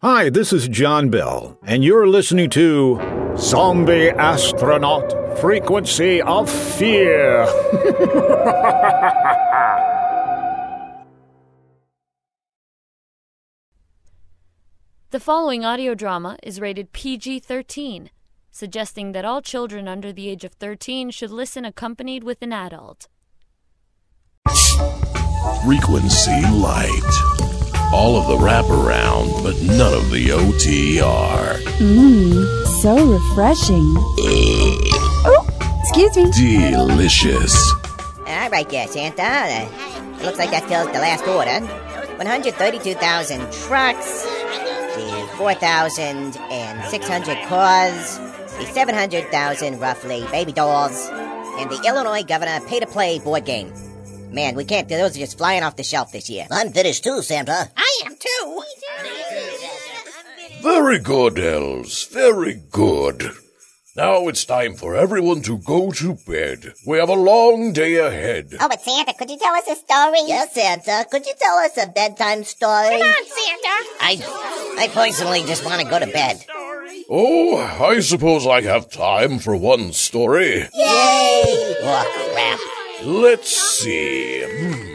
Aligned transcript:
Hi, 0.00 0.30
this 0.30 0.52
is 0.52 0.68
John 0.68 1.10
Bell, 1.10 1.58
and 1.64 1.82
you're 1.82 2.06
listening 2.06 2.50
to 2.50 3.34
Zombie 3.36 4.10
Astronaut 4.10 5.40
Frequency 5.40 6.22
of 6.22 6.48
Fear. 6.48 7.48
The 15.10 15.18
following 15.18 15.64
audio 15.64 15.94
drama 15.94 16.36
is 16.44 16.60
rated 16.60 16.92
PG 16.92 17.40
13, 17.40 18.10
suggesting 18.52 19.12
that 19.12 19.24
all 19.24 19.40
children 19.40 19.88
under 19.88 20.12
the 20.12 20.28
age 20.28 20.44
of 20.44 20.52
13 20.52 21.10
should 21.10 21.30
listen 21.30 21.64
accompanied 21.64 22.22
with 22.22 22.42
an 22.42 22.52
adult. 22.52 23.08
Frequency 25.64 26.42
Light. 26.52 27.47
All 27.90 28.16
of 28.16 28.26
the 28.28 28.36
wraparound, 28.36 29.42
but 29.42 29.58
none 29.62 29.94
of 29.94 30.10
the 30.10 30.28
OTR. 30.28 31.54
Mmm, 31.78 32.66
so 32.82 32.94
refreshing. 33.06 33.94
oh, 35.24 35.46
excuse 35.80 36.14
me. 36.16 36.30
Delicious. 36.70 37.54
All 38.26 38.50
right 38.50 38.68
there, 38.68 38.86
Santa. 38.88 39.22
Uh, 39.22 39.66
looks 40.22 40.36
like 40.38 40.50
that 40.50 40.68
fills 40.68 40.88
the 40.88 40.98
last 40.98 41.26
order. 41.26 41.60
132,000 42.18 43.50
trucks, 43.52 44.22
the 44.94 45.26
4,600 45.38 47.38
cars, 47.48 48.18
the 48.58 48.66
700,000 48.66 49.80
roughly 49.80 50.26
baby 50.30 50.52
dolls, 50.52 51.08
and 51.58 51.70
the 51.70 51.80
Illinois 51.86 52.22
governor 52.22 52.60
pay-to-play 52.66 53.18
board 53.20 53.46
game. 53.46 53.72
Man, 54.30 54.54
we 54.54 54.64
can't. 54.64 54.88
Those 54.88 55.16
are 55.16 55.20
just 55.20 55.38
flying 55.38 55.62
off 55.62 55.76
the 55.76 55.82
shelf 55.82 56.12
this 56.12 56.28
year. 56.28 56.46
I'm 56.50 56.72
finished 56.72 57.04
too, 57.04 57.22
Santa. 57.22 57.70
I 57.76 58.02
am 58.06 58.16
too. 58.16 58.62
Very 60.62 60.98
good, 60.98 61.38
elves. 61.38 62.04
Very 62.04 62.62
good. 62.70 63.30
Now 63.96 64.28
it's 64.28 64.44
time 64.44 64.74
for 64.74 64.94
everyone 64.94 65.42
to 65.42 65.58
go 65.58 65.90
to 65.90 66.14
bed. 66.26 66.72
We 66.86 66.98
have 66.98 67.08
a 67.08 67.14
long 67.14 67.72
day 67.72 67.96
ahead. 67.96 68.54
Oh, 68.60 68.68
but 68.68 68.80
Santa, 68.80 69.12
could 69.14 69.28
you 69.30 69.38
tell 69.38 69.54
us 69.54 69.66
a 69.66 69.74
story? 69.74 70.20
Yes, 70.26 70.54
Santa. 70.54 71.04
Could 71.10 71.26
you 71.26 71.34
tell 71.40 71.56
us 71.56 71.76
a 71.76 71.88
bedtime 71.88 72.44
story? 72.44 72.90
Come 72.90 73.00
on, 73.00 73.24
Santa. 73.26 73.76
I, 74.00 74.76
I 74.78 74.88
personally 74.88 75.42
just 75.46 75.64
want 75.64 75.80
to 75.82 75.88
go 75.88 75.98
to 75.98 76.06
bed. 76.06 76.44
Oh, 77.10 77.56
I 77.56 77.98
suppose 78.00 78.46
I 78.46 78.60
have 78.60 78.90
time 78.90 79.40
for 79.40 79.56
one 79.56 79.92
story. 79.92 80.58
Yay! 80.58 80.68
Oh, 80.74 82.30
crap. 82.34 82.77
Let's 83.04 83.56
see. 83.56 84.42
Hmm. 84.42 84.88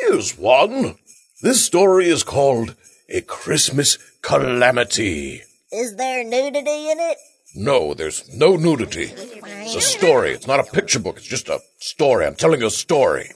Here's 0.00 0.38
one. 0.38 0.94
This 1.42 1.64
story 1.64 2.08
is 2.08 2.22
called 2.22 2.76
A 3.08 3.20
Christmas 3.22 3.98
Calamity. 4.22 5.42
Is 5.72 5.96
there 5.96 6.22
nudity 6.22 6.90
in 6.90 7.00
it? 7.00 7.18
No, 7.56 7.94
there's 7.94 8.32
no 8.32 8.56
nudity. 8.56 9.12
It's 9.12 9.74
a 9.74 9.80
story. 9.80 10.30
It's 10.30 10.46
not 10.46 10.60
a 10.60 10.70
picture 10.70 11.00
book. 11.00 11.16
It's 11.16 11.26
just 11.26 11.48
a 11.48 11.58
story. 11.78 12.24
I'm 12.24 12.36
telling 12.36 12.60
you 12.60 12.68
a 12.68 12.70
story. 12.70 13.32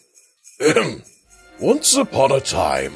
Once 1.60 1.96
upon 1.96 2.30
a 2.30 2.40
time, 2.40 2.92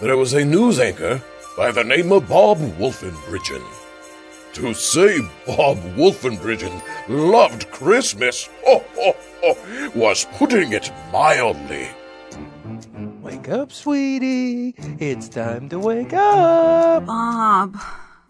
there 0.00 0.16
was 0.16 0.32
a 0.32 0.44
news 0.44 0.80
anchor 0.80 1.22
by 1.56 1.70
the 1.70 1.84
name 1.84 2.12
of 2.12 2.28
Bob 2.28 2.58
Wolfenbridgen. 2.78 3.75
To 4.56 4.72
say 4.72 5.20
Bob 5.46 5.76
Wolfenbridgen 5.98 6.82
loved 7.10 7.70
Christmas 7.72 8.48
oh, 8.66 8.82
oh, 8.96 9.14
oh, 9.44 9.92
was 9.94 10.24
putting 10.38 10.72
it 10.72 10.90
mildly. 11.12 11.88
Wake 13.20 13.50
up, 13.50 13.70
sweetie. 13.70 14.74
It's 14.98 15.28
time 15.28 15.68
to 15.68 15.78
wake 15.78 16.14
up. 16.14 17.04
Bob, 17.04 17.78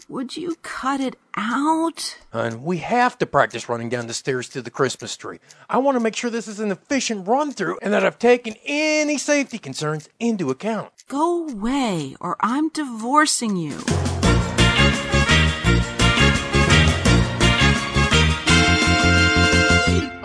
would 0.08 0.36
you 0.36 0.56
cut 0.62 1.00
it 1.00 1.14
out? 1.36 2.18
And 2.32 2.64
we 2.64 2.78
have 2.78 3.16
to 3.18 3.26
practice 3.26 3.68
running 3.68 3.88
down 3.88 4.08
the 4.08 4.12
stairs 4.12 4.48
to 4.48 4.60
the 4.60 4.70
Christmas 4.70 5.16
tree. 5.16 5.38
I 5.70 5.78
want 5.78 5.94
to 5.94 6.00
make 6.00 6.16
sure 6.16 6.28
this 6.28 6.48
is 6.48 6.58
an 6.58 6.72
efficient 6.72 7.28
run 7.28 7.52
through 7.52 7.78
and 7.82 7.92
that 7.92 8.04
I've 8.04 8.18
taken 8.18 8.56
any 8.64 9.16
safety 9.16 9.58
concerns 9.58 10.08
into 10.18 10.50
account. 10.50 10.90
Go 11.06 11.46
away, 11.48 12.16
or 12.20 12.34
I'm 12.40 12.68
divorcing 12.70 13.56
you. 13.56 13.78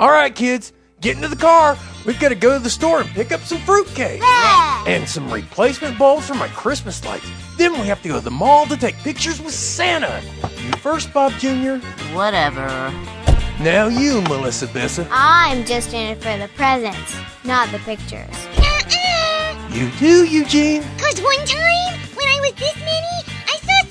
All 0.02 0.10
right, 0.10 0.34
kids, 0.34 0.74
get 1.00 1.16
into 1.16 1.28
the 1.28 1.36
car. 1.36 1.78
We've 2.08 2.20
got 2.20 2.30
to 2.30 2.36
go 2.36 2.58
to 2.58 2.60
the 2.60 2.72
store 2.72 3.02
and 3.02 3.10
pick 3.12 3.32
up 3.32 3.42
some 3.42 3.60
fruitcake 3.60 4.20
yeah. 4.20 4.84
and 4.88 5.08
some 5.08 5.32
replacement 5.32 6.00
bulbs 6.00 6.28
for 6.28 6.34
my 6.34 6.48
Christmas 6.48 7.06
lights. 7.06 7.30
Then 7.56 7.74
we 7.74 7.86
have 7.86 8.02
to 8.02 8.08
go 8.08 8.16
to 8.16 8.24
the 8.24 8.32
mall 8.32 8.66
to 8.66 8.76
take 8.76 8.96
pictures 8.96 9.40
with 9.40 9.54
Santa. 9.54 10.20
You 10.58 10.72
first, 10.80 11.14
Bob 11.14 11.34
Jr. 11.34 11.76
Whatever. 12.16 12.66
Now 13.62 13.90
you, 13.90 14.24
Melissa 14.24 14.66
Bissa. 14.66 15.08
I'm 15.12 15.66
just 15.66 15.94
in 15.94 16.08
it 16.10 16.18
for 16.18 16.36
the 16.36 16.50
presents, 16.56 17.16
not 17.44 17.70
the 17.72 17.78
pictures. 17.78 18.36
You 19.70 19.92
too, 20.00 20.26
Eugene. 20.26 20.82
Cause 20.98 21.22
one 21.22 21.46
time, 21.46 22.00
when 22.16 22.28
I 22.28 22.40
was 22.42 22.54
this 22.56 22.76
many, 22.78 23.31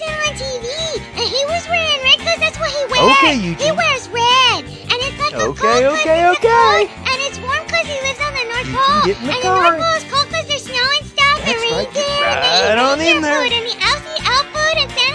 On 0.00 0.32
TV, 0.32 0.64
and 1.12 1.26
he 1.28 1.42
was 1.44 1.68
wearing 1.68 2.00
red 2.02 2.18
cause 2.24 2.38
that's 2.40 2.58
what 2.58 2.70
he 2.72 2.82
wears. 2.88 3.12
Okay, 3.20 3.34
Eugene. 3.36 3.58
He 3.60 3.72
wears 3.72 4.08
red, 4.08 4.64
and 4.64 4.98
it's 5.04 5.18
like 5.20 5.34
a 5.34 5.44
Okay, 5.52 5.60
cold 5.60 5.92
'cause 5.92 6.00
okay, 6.00 6.28
okay. 6.40 6.88
cold, 6.88 7.04
and 7.04 7.18
it's 7.28 7.38
warm 7.44 7.64
cause 7.68 7.84
he 7.86 8.00
lives 8.00 8.20
on 8.24 8.32
the 8.32 8.44
North 8.48 8.66
You 8.66 8.78
Pole. 8.80 9.02
get 9.04 9.16
in 9.20 9.26
the 9.28 9.32
and 9.34 9.42
car. 9.42 9.52
the 9.52 9.60
North 9.60 9.80
Pole 9.84 9.96
is 10.00 10.04
cold 10.08 10.26
cause 10.32 10.46
there's 10.48 10.64
snow 10.64 10.86
and 10.96 11.04
stuff, 11.04 11.36
That's 11.44 11.52
and 11.52 11.60
reindeer, 11.60 11.92
get 11.92 12.24
and 12.32 12.40
they 12.40 12.68
right 12.70 12.78
on 12.80 13.00
in 13.00 13.20
there. 13.20 13.42
food, 13.44 13.52
and 13.52 13.66
the 13.68 13.76
eat 13.76 14.24
elf 14.24 14.46
food, 14.56 14.76
and 14.80 14.88
Santa 14.96 15.09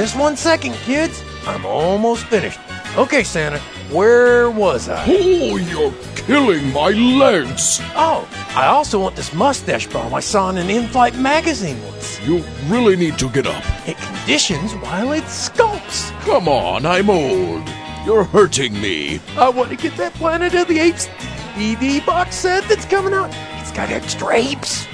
Just 0.00 0.16
one 0.16 0.34
second, 0.34 0.72
kids. 0.86 1.22
I'm 1.46 1.66
almost 1.66 2.24
finished. 2.24 2.58
Okay, 2.96 3.22
Santa, 3.22 3.58
where 3.92 4.48
was 4.48 4.88
I? 4.88 5.04
Oh, 5.06 5.56
you're 5.58 5.92
killing 6.16 6.72
my 6.72 6.88
legs. 6.88 7.80
Oh, 7.94 8.26
I 8.56 8.68
also 8.68 8.98
want 8.98 9.14
this 9.14 9.34
mustache 9.34 9.86
bomb 9.88 10.14
I 10.14 10.20
saw 10.20 10.48
in 10.48 10.56
an 10.56 10.70
in-flight 10.70 11.16
magazine 11.16 11.78
once. 11.82 12.18
You 12.26 12.42
really 12.68 12.96
need 12.96 13.18
to 13.18 13.28
get 13.28 13.46
up. 13.46 13.62
It 13.86 13.98
conditions 13.98 14.72
while 14.76 15.12
it 15.12 15.24
sculpts. 15.24 16.18
Come 16.22 16.48
on, 16.48 16.86
I'm 16.86 17.10
old. 17.10 17.68
You're 18.06 18.24
hurting 18.24 18.72
me. 18.80 19.20
I 19.36 19.50
want 19.50 19.68
to 19.68 19.76
get 19.76 19.98
that 19.98 20.14
Planet 20.14 20.54
of 20.54 20.66
the 20.66 20.78
Apes 20.78 21.08
DVD 21.56 22.02
box 22.06 22.36
set 22.36 22.64
that's 22.70 22.86
coming 22.86 23.12
out. 23.12 23.28
It's 23.60 23.70
got 23.70 23.90
extra 23.90 24.34
apes. 24.34 24.86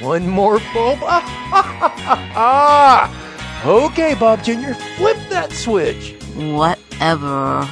One 0.00 0.28
more 0.28 0.58
bulb. 0.74 0.98
Ah, 1.54 1.70
ah, 1.84 1.94
ah, 2.08 2.32
ah. 2.34 3.31
Okay, 3.64 4.14
Bob 4.14 4.42
Jr., 4.42 4.74
flip 4.98 5.16
that 5.30 5.52
switch. 5.52 6.16
Whatever. 6.34 7.62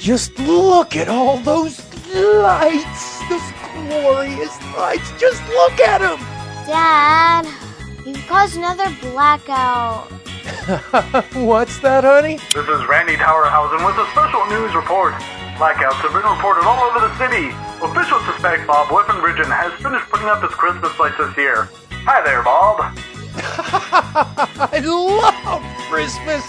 Just 0.00 0.36
look 0.40 0.96
at 0.96 1.08
all 1.08 1.38
those 1.38 1.78
lights. 2.12 3.20
Those 3.30 3.52
glorious 3.72 4.60
lights. 4.74 5.12
Just 5.20 5.46
look 5.46 5.78
at 5.78 6.00
them. 6.00 6.18
Dad, 6.66 7.46
you've 8.04 8.26
caused 8.26 8.56
another 8.56 8.90
blackout. 9.00 10.10
What's 11.34 11.78
that, 11.86 12.02
honey? 12.02 12.38
This 12.52 12.66
is 12.66 12.84
Randy 12.88 13.14
Towerhausen 13.14 13.78
with 13.86 13.94
a 13.94 14.10
special 14.10 14.44
news 14.50 14.74
report. 14.74 15.14
Blackouts 15.54 16.02
have 16.02 16.10
been 16.10 16.26
reported 16.26 16.66
all 16.66 16.82
over 16.82 16.98
the 16.98 17.14
city. 17.14 17.54
Officials 17.78 18.26
suspect 18.26 18.66
Bob 18.66 18.88
Whiffenbridgen 18.88 19.46
has 19.54 19.72
finished 19.80 20.10
putting 20.10 20.26
up 20.26 20.42
his 20.42 20.50
Christmas 20.50 20.90
lights 20.98 21.16
this 21.16 21.36
year. 21.36 21.68
Hi 22.02 22.20
there, 22.26 22.42
Bob. 22.42 22.98
I 23.92 24.80
love 24.84 25.62
Christmas. 25.88 26.42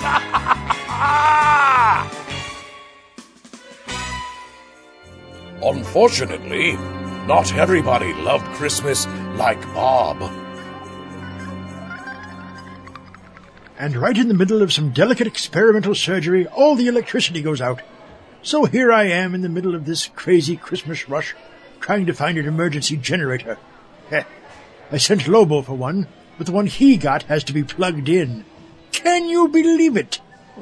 Unfortunately, 5.63 6.73
not 7.27 7.53
everybody 7.53 8.13
loved 8.13 8.45
Christmas 8.55 9.05
like 9.35 9.61
Bob. 9.73 10.21
And 13.79 13.95
right 13.95 14.17
in 14.17 14.27
the 14.27 14.33
middle 14.33 14.61
of 14.61 14.73
some 14.73 14.91
delicate 14.91 15.27
experimental 15.27 15.93
surgery, 15.93 16.47
all 16.47 16.75
the 16.75 16.87
electricity 16.87 17.41
goes 17.41 17.61
out. 17.61 17.81
So 18.41 18.65
here 18.65 18.91
I 18.91 19.03
am 19.03 19.35
in 19.35 19.41
the 19.41 19.49
middle 19.49 19.75
of 19.75 19.85
this 19.85 20.07
crazy 20.15 20.57
Christmas 20.57 21.07
rush, 21.09 21.35
trying 21.79 22.05
to 22.07 22.13
find 22.13 22.37
an 22.37 22.47
emergency 22.47 22.97
generator. 22.97 23.57
I 24.91 24.97
sent 24.97 25.27
Lobo 25.27 25.61
for 25.61 25.73
one, 25.73 26.07
but 26.37 26.45
the 26.45 26.51
one 26.51 26.67
he 26.67 26.97
got 26.97 27.23
has 27.23 27.43
to 27.45 27.53
be 27.53 27.63
plugged 27.63 28.09
in. 28.09 28.45
Can 28.91 29.27
you 29.27 29.47
believe 29.47 29.97
it? 29.97 30.19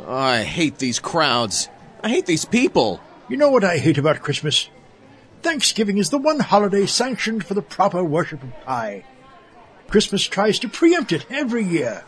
I 0.07 0.43
hate 0.43 0.77
these 0.77 0.99
crowds. 0.99 1.69
I 2.03 2.09
hate 2.09 2.25
these 2.25 2.45
people. 2.45 3.01
You 3.29 3.37
know 3.37 3.49
what 3.49 3.63
I 3.63 3.77
hate 3.77 3.97
about 3.97 4.21
Christmas? 4.21 4.69
Thanksgiving 5.41 5.97
is 5.97 6.09
the 6.09 6.17
one 6.17 6.39
holiday 6.39 6.85
sanctioned 6.85 7.45
for 7.45 7.53
the 7.53 7.61
proper 7.61 8.03
worship 8.03 8.43
of 8.43 8.59
pie. 8.61 9.05
Christmas 9.87 10.25
tries 10.25 10.59
to 10.59 10.69
preempt 10.69 11.11
it 11.11 11.25
every 11.29 11.63
year. 11.63 12.03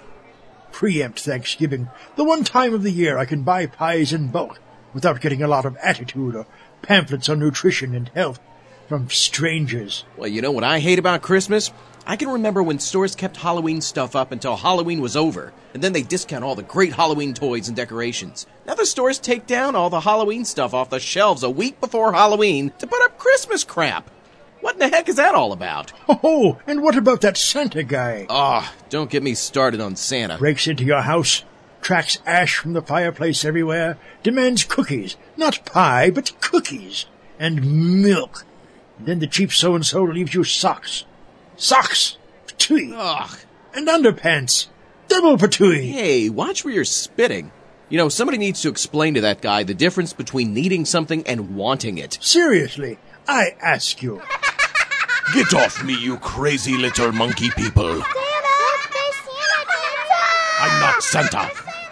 Preempt 0.71 1.19
Thanksgiving, 1.19 1.89
the 2.15 2.23
one 2.23 2.43
time 2.43 2.73
of 2.73 2.83
the 2.83 2.91
year 2.91 3.17
I 3.17 3.25
can 3.25 3.43
buy 3.43 3.65
pies 3.65 4.13
in 4.13 4.29
bulk 4.29 4.59
without 4.93 5.21
getting 5.21 5.41
a 5.41 5.47
lot 5.47 5.65
of 5.65 5.77
attitude 5.77 6.35
or 6.35 6.47
pamphlets 6.81 7.29
on 7.29 7.39
nutrition 7.39 7.95
and 7.95 8.09
health 8.09 8.39
from 8.87 9.09
strangers. 9.09 10.05
Well, 10.17 10.27
you 10.27 10.41
know 10.41 10.51
what 10.51 10.63
I 10.63 10.79
hate 10.79 10.99
about 10.99 11.21
Christmas? 11.21 11.71
I 12.09 12.15
can 12.15 12.29
remember 12.29 12.63
when 12.63 12.79
stores 12.79 13.15
kept 13.15 13.35
Halloween 13.35 13.81
stuff 13.81 14.15
up 14.15 14.31
until 14.31 14.55
Halloween 14.55 15.01
was 15.01 15.17
over, 15.17 15.51
and 15.73 15.83
then 15.83 15.91
they 15.91 16.03
discount 16.03 16.41
all 16.41 16.55
the 16.55 16.63
great 16.63 16.93
Halloween 16.93 17.33
toys 17.33 17.67
and 17.67 17.75
decorations. 17.75 18.47
Now 18.65 18.75
the 18.75 18.85
stores 18.85 19.19
take 19.19 19.45
down 19.45 19.75
all 19.75 19.89
the 19.89 19.99
Halloween 19.99 20.45
stuff 20.45 20.73
off 20.73 20.89
the 20.89 21.01
shelves 21.01 21.43
a 21.43 21.49
week 21.49 21.81
before 21.81 22.13
Halloween 22.13 22.71
to 22.79 22.87
put 22.87 23.03
up 23.03 23.17
Christmas 23.17 23.65
crap. 23.65 24.09
What 24.61 24.75
in 24.75 24.79
the 24.79 24.87
heck 24.87 25.09
is 25.09 25.17
that 25.17 25.35
all 25.35 25.51
about? 25.51 25.91
Oh, 26.23 26.59
and 26.65 26.81
what 26.81 26.95
about 26.95 27.19
that 27.21 27.35
Santa 27.35 27.83
guy? 27.83 28.25
Ah, 28.29 28.73
oh, 28.73 28.85
don't 28.89 29.09
get 29.09 29.21
me 29.21 29.33
started 29.33 29.81
on 29.81 29.97
Santa. 29.97 30.37
Breaks 30.37 30.65
into 30.65 30.85
your 30.85 31.01
house, 31.01 31.43
tracks 31.81 32.19
ash 32.25 32.55
from 32.55 32.71
the 32.71 32.81
fireplace 32.81 33.43
everywhere, 33.43 33.97
demands 34.23 34.63
cookies. 34.63 35.17
Not 35.35 35.65
pie, 35.65 36.09
but 36.09 36.39
cookies. 36.39 37.05
And 37.37 38.01
milk. 38.01 38.45
And 38.97 39.07
then 39.07 39.19
the 39.19 39.27
cheap 39.27 39.51
so-and-so 39.51 40.03
leaves 40.03 40.33
you 40.33 40.45
socks. 40.45 41.03
Socks! 41.57 42.17
Patooey! 42.45 42.93
Ugh. 42.95 43.37
And 43.73 43.87
underpants! 43.87 44.67
Double 45.07 45.37
patooey! 45.37 45.91
Hey, 45.91 46.29
watch 46.29 46.63
where 46.63 46.73
you're 46.73 46.85
spitting. 46.85 47.51
You 47.89 47.97
know, 47.97 48.09
somebody 48.09 48.37
needs 48.37 48.61
to 48.61 48.69
explain 48.69 49.15
to 49.15 49.21
that 49.21 49.41
guy 49.41 49.63
the 49.63 49.73
difference 49.73 50.13
between 50.13 50.53
needing 50.53 50.85
something 50.85 51.25
and 51.25 51.55
wanting 51.55 51.97
it. 51.97 52.19
Seriously, 52.21 52.99
I 53.27 53.55
ask 53.59 54.03
you. 54.03 54.21
Get 55.33 55.53
off 55.55 55.83
me, 55.83 55.97
you 55.97 56.17
crazy 56.17 56.77
little 56.77 57.11
monkey 57.11 57.49
people. 57.49 58.03
I'm 60.59 60.79
not 60.79 61.01
Santa. 61.01 61.49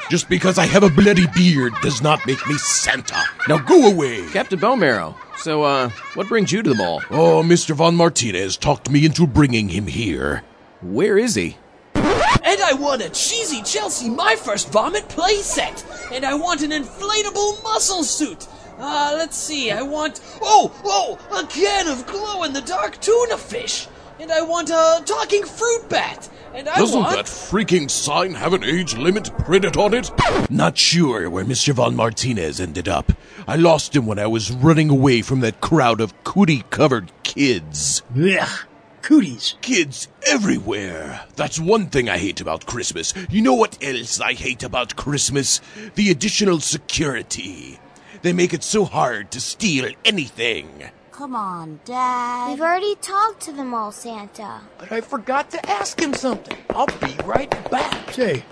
Just 0.10 0.30
because 0.30 0.60
I 0.60 0.66
have 0.66 0.84
a 0.84 0.90
bloody 0.90 1.26
beard 1.34 1.74
does 1.82 2.04
not 2.04 2.26
make 2.28 2.46
me 2.48 2.56
Santa. 2.58 3.24
Now 3.48 3.58
go 3.58 3.90
away. 3.90 4.28
Captain 4.30 4.60
Bone 4.60 4.80
Marrow, 4.80 5.16
so, 5.38 5.64
uh, 5.64 5.90
what 6.16 6.28
brings 6.28 6.52
you 6.52 6.64
to 6.64 6.70
the 6.70 6.76
mall? 6.76 7.02
Oh, 7.12 7.44
Mr. 7.44 7.76
Von 7.76 7.96
Martinez 7.96 8.58
talked 8.58 8.90
me 8.90 9.06
into 9.06 9.28
bringing 9.28 9.70
him 9.70 9.88
here. 9.88 10.44
Where 10.82 11.18
is 11.18 11.36
he? 11.36 11.58
And 11.96 12.62
I 12.62 12.74
want 12.74 13.02
a 13.02 13.10
cheesy 13.10 13.62
Chelsea 13.64 14.10
My 14.10 14.36
First 14.36 14.72
Vomit 14.72 15.08
playset. 15.10 15.84
And 16.12 16.24
I 16.26 16.36
want 16.36 16.62
an 16.62 16.72
inflatable 16.72 17.64
muscle 17.64 18.04
suit. 18.04 18.48
Uh, 18.78 19.14
let's 19.18 19.36
see, 19.38 19.72
I 19.72 19.82
want. 19.82 20.22
Oh, 20.42 20.72
oh, 20.84 21.40
a 21.40 21.48
can 21.48 21.88
of 21.88 22.06
glow 22.06 22.44
in 22.44 22.54
the 22.54 22.62
dark 22.62 23.00
tuna 23.02 23.38
fish. 23.38 23.88
And 24.20 24.32
I 24.32 24.42
want 24.42 24.70
a 24.70 25.02
talking 25.06 25.44
fruit 25.44 25.90
bat. 25.90 26.30
And 26.54 26.70
I 26.70 26.76
Doesn't 26.78 27.02
want. 27.02 27.16
that 27.16 27.26
freaking 27.26 27.90
sign 27.90 28.34
have 28.36 28.54
an 28.54 28.64
age 28.64 28.96
limit 28.96 29.30
printed 29.40 29.76
on 29.76 29.94
it? 29.94 30.10
Not 30.50 30.78
sure 30.78 31.30
where 31.30 31.44
Mr. 31.44 31.74
Von 31.74 31.96
Martinez 31.96 32.62
ended 32.62 32.88
up. 32.88 33.12
I 33.48 33.56
lost 33.58 33.96
him 33.96 34.08
when 34.08 34.18
I 34.18 34.26
was 34.26 34.52
running 34.52 34.90
away 34.90 35.22
from 35.22 35.42
that 35.42 35.62
crowd 35.62 36.02
of 36.02 36.24
cootie 36.24 36.64
covered 36.72 37.12
kids. 37.22 38.02
Ugh, 38.18 38.66
cooties. 39.04 39.56
Kids 39.62 40.08
everywhere. 40.26 41.26
That's 41.36 41.60
one 41.60 41.88
thing 41.88 42.10
I 42.10 42.18
hate 42.18 42.42
about 42.42 42.66
Christmas. 42.66 43.14
You 43.30 43.44
know 43.44 43.54
what 43.54 43.78
else 43.84 44.20
I 44.20 44.34
hate 44.34 44.64
about 44.64 44.96
Christmas? 44.96 45.62
The 45.94 46.10
additional 46.10 46.60
security. 46.60 47.80
They 48.24 48.34
make 48.34 48.54
it 48.54 48.64
so 48.64 48.84
hard 48.86 49.30
to 49.32 49.40
steal 49.40 49.92
anything. 50.04 50.90
Come 51.12 51.36
on, 51.36 51.80
Dad. 51.86 52.50
We've 52.50 52.62
already 52.62 52.96
talked 52.96 53.42
to 53.44 53.52
them 53.52 53.76
all, 53.76 53.92
Santa. 53.92 54.62
But 54.80 54.92
I 54.92 55.02
forgot 55.02 55.52
to 55.52 55.70
ask 55.70 56.02
him 56.02 56.16
something. 56.16 56.58
I'll 56.72 56.88
be 56.88 57.16
right 57.24 57.50
back. 57.70 58.12
Say, 58.12 58.44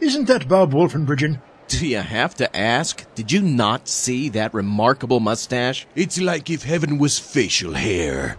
isn't 0.00 0.26
that 0.26 0.48
Bob 0.48 0.72
Wolfenbridgen? 0.72 1.40
Do 1.70 1.86
you 1.86 1.98
have 1.98 2.34
to 2.34 2.56
ask? 2.56 3.06
Did 3.14 3.30
you 3.30 3.40
not 3.40 3.86
see 3.86 4.28
that 4.30 4.52
remarkable 4.52 5.20
mustache? 5.20 5.86
It's 5.94 6.20
like 6.20 6.50
if 6.50 6.64
heaven 6.64 6.98
was 6.98 7.20
facial 7.20 7.74
hair. 7.74 8.38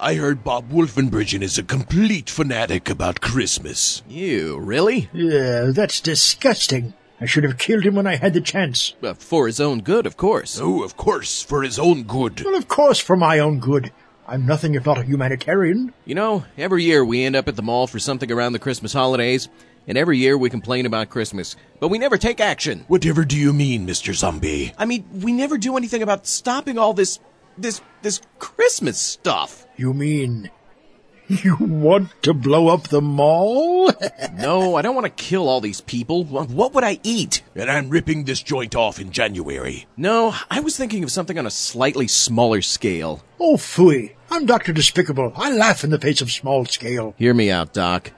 I 0.00 0.14
heard 0.14 0.42
Bob 0.42 0.70
Wolfenbridgen 0.72 1.42
is 1.42 1.58
a 1.58 1.62
complete 1.62 2.30
fanatic 2.30 2.88
about 2.88 3.20
Christmas. 3.20 4.02
You, 4.08 4.58
really? 4.58 5.10
Yeah, 5.12 5.72
that's 5.74 6.00
disgusting. 6.00 6.94
I 7.20 7.26
should 7.26 7.44
have 7.44 7.58
killed 7.58 7.84
him 7.84 7.96
when 7.96 8.06
I 8.06 8.16
had 8.16 8.32
the 8.32 8.40
chance. 8.40 8.94
Uh, 9.02 9.12
for 9.12 9.46
his 9.46 9.60
own 9.60 9.82
good, 9.82 10.06
of 10.06 10.16
course. 10.16 10.58
Oh, 10.58 10.82
of 10.82 10.96
course, 10.96 11.42
for 11.42 11.62
his 11.62 11.78
own 11.78 12.04
good. 12.04 12.42
Well, 12.42 12.56
of 12.56 12.66
course, 12.66 12.98
for 12.98 13.14
my 13.14 13.38
own 13.38 13.60
good. 13.60 13.92
I'm 14.26 14.46
nothing 14.46 14.74
if 14.74 14.86
not 14.86 14.96
a 14.96 15.02
humanitarian. 15.02 15.92
You 16.06 16.14
know, 16.14 16.44
every 16.56 16.84
year 16.84 17.04
we 17.04 17.24
end 17.24 17.36
up 17.36 17.46
at 17.46 17.56
the 17.56 17.62
mall 17.62 17.86
for 17.86 17.98
something 17.98 18.32
around 18.32 18.52
the 18.52 18.58
Christmas 18.58 18.94
holidays, 18.94 19.50
and 19.90 19.98
every 19.98 20.18
year 20.18 20.38
we 20.38 20.48
complain 20.48 20.86
about 20.86 21.10
Christmas, 21.10 21.56
but 21.80 21.88
we 21.88 21.98
never 21.98 22.16
take 22.16 22.40
action. 22.40 22.84
Whatever 22.86 23.24
do 23.24 23.36
you 23.36 23.52
mean, 23.52 23.88
Mr. 23.88 24.14
Zombie? 24.14 24.72
I 24.78 24.84
mean, 24.84 25.04
we 25.12 25.32
never 25.32 25.58
do 25.58 25.76
anything 25.76 26.00
about 26.00 26.28
stopping 26.28 26.78
all 26.78 26.94
this, 26.94 27.18
this, 27.58 27.82
this 28.00 28.20
Christmas 28.38 29.00
stuff. 29.00 29.66
You 29.76 29.92
mean 29.92 30.48
you 31.26 31.56
want 31.58 32.22
to 32.22 32.32
blow 32.32 32.68
up 32.68 32.84
the 32.84 33.00
mall? 33.02 33.90
no, 34.34 34.76
I 34.76 34.82
don't 34.82 34.94
want 34.94 35.06
to 35.06 35.24
kill 35.24 35.48
all 35.48 35.60
these 35.60 35.80
people. 35.80 36.22
What 36.22 36.72
would 36.72 36.84
I 36.84 37.00
eat? 37.02 37.42
And 37.56 37.68
I'm 37.68 37.90
ripping 37.90 38.24
this 38.24 38.44
joint 38.44 38.76
off 38.76 39.00
in 39.00 39.10
January. 39.10 39.88
No, 39.96 40.32
I 40.48 40.60
was 40.60 40.76
thinking 40.76 41.02
of 41.02 41.10
something 41.10 41.36
on 41.36 41.46
a 41.46 41.50
slightly 41.50 42.06
smaller 42.06 42.62
scale. 42.62 43.24
Oh, 43.40 43.56
phooey. 43.56 44.14
I'm 44.30 44.46
Dr. 44.46 44.72
Despicable. 44.72 45.32
I 45.34 45.50
laugh 45.50 45.82
in 45.82 45.90
the 45.90 45.98
face 45.98 46.20
of 46.20 46.30
small 46.30 46.64
scale. 46.64 47.16
Hear 47.18 47.34
me 47.34 47.50
out, 47.50 47.72
Doc. 47.72 48.12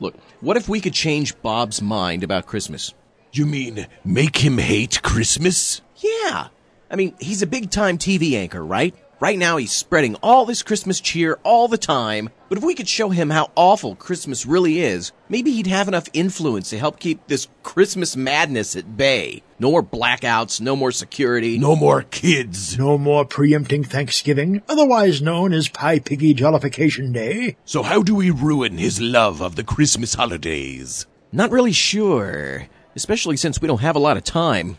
Look, 0.00 0.14
what 0.40 0.56
if 0.56 0.68
we 0.68 0.80
could 0.80 0.94
change 0.94 1.40
Bob's 1.42 1.82
mind 1.82 2.22
about 2.22 2.46
Christmas? 2.46 2.94
You 3.32 3.46
mean 3.46 3.86
make 4.04 4.38
him 4.38 4.58
hate 4.58 5.02
Christmas? 5.02 5.80
Yeah. 5.96 6.48
I 6.90 6.96
mean, 6.96 7.14
he's 7.20 7.42
a 7.42 7.46
big 7.46 7.70
time 7.70 7.98
TV 7.98 8.34
anchor, 8.34 8.64
right? 8.64 8.94
Right 9.20 9.38
now, 9.38 9.56
he's 9.56 9.72
spreading 9.72 10.14
all 10.22 10.46
this 10.46 10.62
Christmas 10.62 11.00
cheer 11.00 11.40
all 11.42 11.66
the 11.66 11.76
time, 11.76 12.30
but 12.48 12.56
if 12.56 12.62
we 12.62 12.76
could 12.76 12.86
show 12.86 13.10
him 13.10 13.30
how 13.30 13.50
awful 13.56 13.96
Christmas 13.96 14.46
really 14.46 14.78
is, 14.78 15.10
maybe 15.28 15.50
he'd 15.50 15.66
have 15.66 15.88
enough 15.88 16.06
influence 16.12 16.70
to 16.70 16.78
help 16.78 17.00
keep 17.00 17.26
this 17.26 17.48
Christmas 17.64 18.14
madness 18.14 18.76
at 18.76 18.96
bay. 18.96 19.42
No 19.58 19.72
more 19.72 19.82
blackouts, 19.82 20.60
no 20.60 20.76
more 20.76 20.92
security. 20.92 21.58
No 21.58 21.74
more 21.74 22.02
kids. 22.02 22.78
No 22.78 22.96
more 22.96 23.24
preempting 23.24 23.82
Thanksgiving, 23.82 24.62
otherwise 24.68 25.20
known 25.20 25.52
as 25.52 25.66
Pie 25.66 25.98
Piggy 25.98 26.32
Jollification 26.32 27.12
Day. 27.12 27.56
So 27.64 27.82
how 27.82 28.02
do 28.04 28.14
we 28.14 28.30
ruin 28.30 28.78
his 28.78 29.00
love 29.00 29.42
of 29.42 29.56
the 29.56 29.64
Christmas 29.64 30.14
holidays? 30.14 31.06
Not 31.32 31.50
really 31.50 31.72
sure, 31.72 32.68
especially 32.94 33.36
since 33.36 33.60
we 33.60 33.66
don't 33.66 33.80
have 33.80 33.96
a 33.96 33.98
lot 33.98 34.16
of 34.16 34.22
time. 34.22 34.78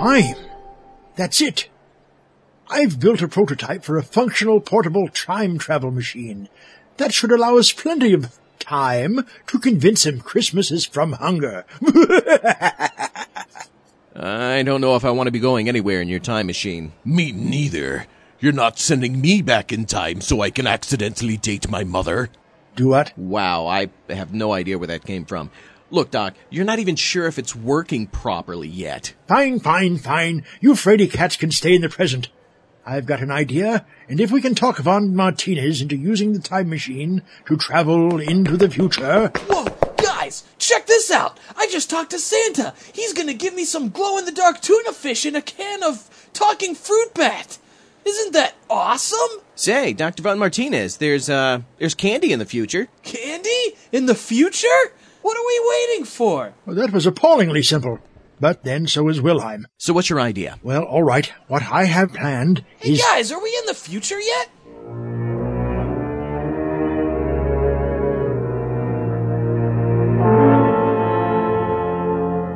Time. 0.00 0.36
That's 1.16 1.42
it. 1.42 1.68
I've 2.70 2.98
built 2.98 3.20
a 3.20 3.28
prototype 3.28 3.84
for 3.84 3.98
a 3.98 4.02
functional 4.02 4.58
portable 4.58 5.10
time 5.10 5.58
travel 5.58 5.90
machine. 5.90 6.48
That 6.96 7.12
should 7.12 7.30
allow 7.30 7.58
us 7.58 7.70
plenty 7.70 8.14
of 8.14 8.38
time 8.58 9.26
to 9.48 9.58
convince 9.58 10.06
him 10.06 10.22
Christmas 10.22 10.70
is 10.70 10.86
from 10.86 11.12
hunger. 11.12 11.66
I 14.16 14.62
don't 14.62 14.80
know 14.80 14.96
if 14.96 15.04
I 15.04 15.10
want 15.10 15.26
to 15.26 15.32
be 15.32 15.38
going 15.38 15.68
anywhere 15.68 16.00
in 16.00 16.08
your 16.08 16.18
time 16.18 16.46
machine. 16.46 16.92
Me 17.04 17.30
neither. 17.30 18.06
You're 18.38 18.52
not 18.52 18.78
sending 18.78 19.20
me 19.20 19.42
back 19.42 19.70
in 19.70 19.84
time 19.84 20.22
so 20.22 20.40
I 20.40 20.48
can 20.48 20.66
accidentally 20.66 21.36
date 21.36 21.68
my 21.68 21.84
mother. 21.84 22.30
Do 22.74 22.88
what? 22.88 23.12
Wow, 23.18 23.66
I 23.66 23.90
have 24.08 24.32
no 24.32 24.54
idea 24.54 24.78
where 24.78 24.86
that 24.86 25.04
came 25.04 25.26
from. 25.26 25.50
Look, 25.92 26.12
Doc, 26.12 26.34
you're 26.50 26.64
not 26.64 26.78
even 26.78 26.94
sure 26.94 27.26
if 27.26 27.38
it's 27.38 27.56
working 27.56 28.06
properly 28.06 28.68
yet. 28.68 29.14
Fine, 29.26 29.58
fine, 29.58 29.98
fine. 29.98 30.44
You 30.60 30.74
fraidy 30.74 31.10
cats 31.10 31.36
can 31.36 31.50
stay 31.50 31.74
in 31.74 31.82
the 31.82 31.88
present. 31.88 32.28
I've 32.86 33.06
got 33.06 33.20
an 33.20 33.30
idea, 33.30 33.84
and 34.08 34.20
if 34.20 34.30
we 34.30 34.40
can 34.40 34.54
talk 34.54 34.78
Von 34.78 35.14
Martinez 35.14 35.82
into 35.82 35.96
using 35.96 36.32
the 36.32 36.38
time 36.38 36.70
machine 36.70 37.22
to 37.46 37.56
travel 37.56 38.18
into 38.20 38.56
the 38.56 38.70
future. 38.70 39.30
Whoa, 39.48 39.66
guys, 39.96 40.44
check 40.58 40.86
this 40.86 41.10
out! 41.10 41.38
I 41.56 41.68
just 41.70 41.90
talked 41.90 42.10
to 42.12 42.18
Santa. 42.18 42.72
He's 42.92 43.12
gonna 43.12 43.34
give 43.34 43.54
me 43.54 43.64
some 43.64 43.90
glow 43.90 44.16
in 44.16 44.24
the 44.24 44.32
dark 44.32 44.60
tuna 44.60 44.92
fish 44.92 45.26
in 45.26 45.36
a 45.36 45.42
can 45.42 45.82
of 45.82 46.08
talking 46.32 46.74
fruit 46.74 47.12
bat. 47.14 47.58
Isn't 48.04 48.32
that 48.32 48.54
awesome? 48.70 49.42
Say, 49.56 49.92
Dr. 49.92 50.22
Von 50.22 50.38
Martinez, 50.38 50.96
there's 50.96 51.28
uh 51.28 51.60
there's 51.78 51.94
candy 51.94 52.32
in 52.32 52.38
the 52.38 52.46
future. 52.46 52.88
Candy? 53.02 53.76
In 53.92 54.06
the 54.06 54.14
future? 54.14 54.66
What 55.22 55.36
are 55.36 55.46
we 55.46 55.60
waiting 55.88 56.04
for? 56.04 56.54
Well, 56.66 56.76
that 56.76 56.92
was 56.92 57.06
appallingly 57.06 57.62
simple. 57.62 57.98
But 58.40 58.64
then 58.64 58.86
so 58.86 59.08
is 59.08 59.20
Wilhelm. 59.20 59.66
So 59.76 59.92
what's 59.92 60.08
your 60.08 60.20
idea? 60.20 60.58
Well, 60.62 60.82
all 60.84 61.02
right. 61.02 61.30
What 61.48 61.62
I 61.64 61.84
have 61.84 62.12
planned 62.14 62.64
Hey 62.78 62.92
is. 62.92 63.02
guys, 63.02 63.30
are 63.30 63.42
we 63.42 63.54
in 63.60 63.66
the 63.66 63.74
future 63.74 64.18
yet? 64.20 64.48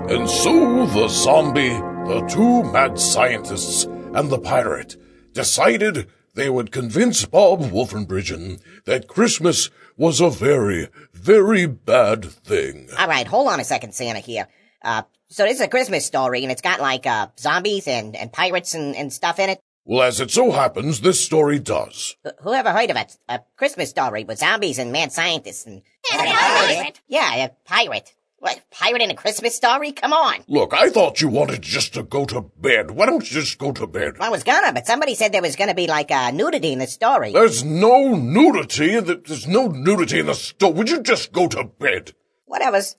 And 0.06 0.28
so 0.28 0.86
the 0.86 1.08
zombie, 1.08 1.70
the 1.70 2.24
two 2.30 2.62
mad 2.72 2.98
scientists, 3.00 3.84
and 3.84 4.30
the 4.30 4.38
pirate 4.38 4.96
decided 5.32 6.06
they 6.34 6.50
would 6.50 6.70
convince 6.70 7.24
Bob 7.24 7.60
Wolfenbridgen 7.62 8.60
that 8.84 9.08
Christmas 9.08 9.70
was 9.96 10.20
a 10.20 10.30
very, 10.30 10.88
very 11.12 11.66
bad 11.66 12.24
thing. 12.24 12.88
All 12.98 13.08
right, 13.08 13.26
hold 13.26 13.48
on 13.48 13.60
a 13.60 13.64
second, 13.64 13.94
Santa 13.94 14.18
here. 14.20 14.46
Uh, 14.82 15.02
so 15.28 15.44
this 15.44 15.54
is 15.54 15.60
a 15.60 15.68
Christmas 15.68 16.04
story, 16.04 16.42
and 16.42 16.52
it's 16.52 16.60
got 16.62 16.80
like 16.80 17.06
uh 17.06 17.28
zombies 17.38 17.88
and 17.88 18.14
and 18.16 18.32
pirates 18.32 18.74
and 18.74 18.94
and 18.96 19.12
stuff 19.12 19.38
in 19.38 19.50
it. 19.50 19.60
Well, 19.86 20.02
as 20.02 20.20
it 20.20 20.30
so 20.30 20.50
happens, 20.50 21.00
this 21.02 21.22
story 21.24 21.58
does. 21.58 22.16
Wh- 22.24 22.42
Who 22.42 22.52
ever 22.54 22.72
heard 22.72 22.90
of 22.90 22.96
a, 22.96 23.06
a 23.28 23.40
Christmas 23.56 23.90
story 23.90 24.24
with 24.24 24.38
zombies 24.38 24.78
and 24.78 24.92
mad 24.92 25.12
scientists 25.12 25.66
and 25.66 25.82
a 26.12 26.16
pirate? 26.16 27.00
yeah, 27.06 27.46
a 27.46 27.48
pirate. 27.66 28.14
What 28.44 28.60
pirate 28.70 29.00
in 29.00 29.10
a 29.10 29.14
Christmas 29.14 29.54
story? 29.54 29.92
Come 29.92 30.12
on. 30.12 30.44
Look, 30.48 30.74
I 30.74 30.90
thought 30.90 31.22
you 31.22 31.28
wanted 31.28 31.62
just 31.62 31.94
to 31.94 32.02
go 32.02 32.26
to 32.26 32.42
bed. 32.42 32.90
Why 32.90 33.06
don't 33.06 33.22
you 33.22 33.40
just 33.40 33.56
go 33.56 33.72
to 33.72 33.86
bed? 33.86 34.16
I 34.20 34.28
was 34.28 34.42
gonna, 34.42 34.70
but 34.70 34.86
somebody 34.86 35.14
said 35.14 35.32
there 35.32 35.40
was 35.40 35.56
gonna 35.56 35.72
be 35.72 35.86
like 35.86 36.10
uh, 36.10 36.30
nudity 36.30 36.70
in 36.74 36.78
the 36.78 36.86
story. 36.86 37.32
There's 37.32 37.64
no 37.64 38.14
nudity 38.14 38.96
in 38.96 39.06
the, 39.06 39.14
there's 39.26 39.46
no 39.46 39.68
nudity 39.68 40.18
in 40.18 40.26
the 40.26 40.34
story. 40.34 40.74
Would 40.74 40.90
you 40.90 41.00
just 41.00 41.32
go 41.32 41.48
to 41.48 41.64
bed? 41.64 42.12
Whatever's. 42.44 42.96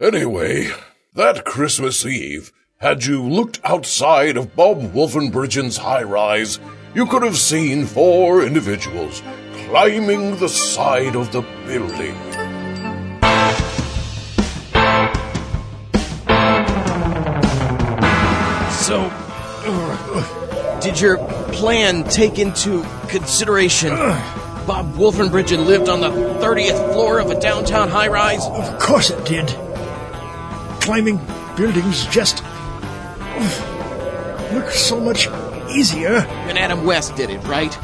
Anyway, 0.00 0.70
that 1.12 1.44
Christmas 1.44 2.06
Eve, 2.06 2.50
had 2.78 3.04
you 3.04 3.22
looked 3.22 3.60
outside 3.64 4.38
of 4.38 4.56
Bob 4.56 4.78
Wolfenbridgen's 4.94 5.76
high 5.76 6.04
rise, 6.04 6.58
you 6.94 7.04
could 7.04 7.22
have 7.22 7.36
seen 7.36 7.84
four 7.84 8.42
individuals 8.42 9.22
climbing 9.66 10.36
the 10.38 10.48
side 10.48 11.16
of 11.16 11.32
the 11.32 11.42
building. 11.66 12.16
So, 18.86 19.10
did 20.80 21.00
your 21.00 21.18
plan 21.54 22.04
take 22.04 22.38
into 22.38 22.84
consideration 23.08 23.90
Bob 23.90 24.94
Wolfenbridgen 24.94 25.66
lived 25.66 25.88
on 25.88 25.98
the 25.98 26.08
30th 26.08 26.92
floor 26.92 27.18
of 27.18 27.32
a 27.32 27.40
downtown 27.40 27.88
high 27.88 28.06
rise? 28.06 28.46
Of 28.46 28.78
course 28.78 29.10
it 29.10 29.24
did. 29.24 29.48
Climbing 30.80 31.16
buildings 31.56 32.06
just 32.06 32.44
look 34.52 34.70
so 34.70 35.00
much 35.00 35.26
easier. 35.68 36.18
And 36.46 36.56
Adam 36.56 36.84
West 36.84 37.16
did 37.16 37.30
it, 37.30 37.42
right? 37.42 37.76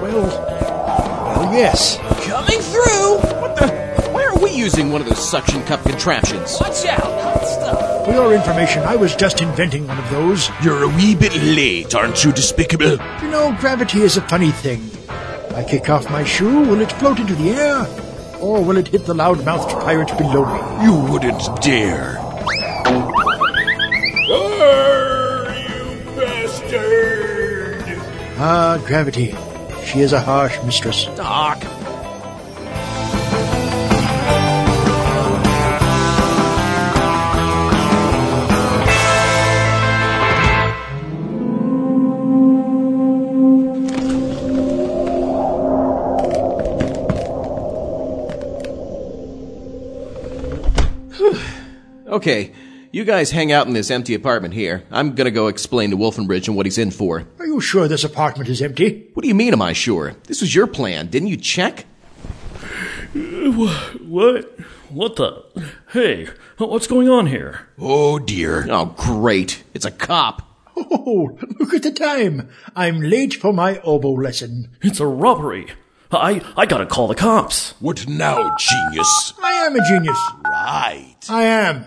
Well, 0.00 0.28
well, 0.28 1.52
yes. 1.52 1.98
Coming 2.24 2.60
through! 2.60 3.18
What 3.40 3.56
the? 3.56 3.66
Why 4.12 4.26
are 4.26 4.38
we 4.38 4.52
using 4.52 4.92
one 4.92 5.00
of 5.00 5.08
those 5.08 5.28
suction 5.28 5.60
cup 5.64 5.82
contraptions? 5.82 6.56
Watch 6.60 6.86
out, 6.86 7.00
hot 7.00 7.44
stuff! 7.44 7.87
For 8.08 8.14
your 8.14 8.32
information, 8.32 8.84
I 8.84 8.96
was 8.96 9.14
just 9.14 9.42
inventing 9.42 9.86
one 9.86 9.98
of 9.98 10.10
those. 10.10 10.48
You're 10.62 10.84
a 10.84 10.88
wee 10.88 11.14
bit 11.14 11.34
late, 11.36 11.94
aren't 11.94 12.24
you, 12.24 12.32
despicable? 12.32 12.92
You 12.92 13.30
know, 13.30 13.54
gravity 13.60 14.00
is 14.00 14.16
a 14.16 14.22
funny 14.22 14.50
thing. 14.50 14.90
I 15.54 15.62
kick 15.62 15.90
off 15.90 16.10
my 16.10 16.24
shoe, 16.24 16.60
will 16.60 16.80
it 16.80 16.90
float 16.92 17.20
into 17.20 17.34
the 17.34 17.50
air? 17.50 17.86
Or 18.40 18.64
will 18.64 18.78
it 18.78 18.88
hit 18.88 19.04
the 19.04 19.12
loud-mouthed 19.12 19.78
pirate 19.82 20.16
below 20.16 20.46
me? 20.46 20.86
You 20.86 20.94
wouldn't 21.12 21.60
dare. 21.60 22.16
Arr, 24.30 25.54
you 25.68 26.16
bastard! 26.16 27.84
Ah, 28.38 28.82
gravity. 28.86 29.36
She 29.84 30.00
is 30.00 30.14
a 30.14 30.20
harsh 30.20 30.58
mistress. 30.64 31.04
Doc. 31.14 31.62
Okay, 52.18 52.50
you 52.90 53.04
guys 53.04 53.30
hang 53.30 53.52
out 53.52 53.68
in 53.68 53.74
this 53.74 53.92
empty 53.92 54.12
apartment 54.12 54.52
here. 54.52 54.82
I'm 54.90 55.14
gonna 55.14 55.30
go 55.30 55.46
explain 55.46 55.90
to 55.90 55.96
Wolfenbridgen 55.96 56.56
what 56.56 56.66
he's 56.66 56.76
in 56.76 56.90
for. 56.90 57.28
Are 57.38 57.46
you 57.46 57.60
sure 57.60 57.86
this 57.86 58.02
apartment 58.02 58.50
is 58.50 58.60
empty? 58.60 59.08
What 59.14 59.22
do 59.22 59.28
you 59.28 59.36
mean, 59.36 59.52
am 59.52 59.62
I 59.62 59.72
sure? 59.72 60.16
This 60.24 60.40
was 60.40 60.52
your 60.52 60.66
plan. 60.66 61.06
Didn't 61.06 61.28
you 61.28 61.36
check? 61.36 61.86
What? 63.14 64.58
What 64.88 65.14
the? 65.14 65.44
Hey, 65.92 66.26
what's 66.56 66.88
going 66.88 67.08
on 67.08 67.28
here? 67.28 67.68
Oh 67.78 68.18
dear. 68.18 68.66
Oh, 68.68 68.86
great. 68.96 69.62
It's 69.72 69.84
a 69.84 69.92
cop. 69.92 70.42
Oh, 70.76 71.38
look 71.60 71.72
at 71.72 71.84
the 71.84 71.92
time. 71.92 72.48
I'm 72.74 73.00
late 73.00 73.34
for 73.34 73.52
my 73.52 73.78
oboe 73.84 74.10
lesson. 74.20 74.70
It's 74.82 74.98
a 74.98 75.06
robbery. 75.06 75.68
I 76.10 76.42
I 76.56 76.66
gotta 76.66 76.86
call 76.86 77.06
the 77.06 77.14
cops. 77.14 77.74
What 77.78 78.08
now, 78.08 78.56
genius? 78.58 79.34
I 79.40 79.52
am 79.66 79.76
a 79.76 79.88
genius. 79.88 80.18
Right. 80.44 81.14
I 81.28 81.44
am. 81.44 81.84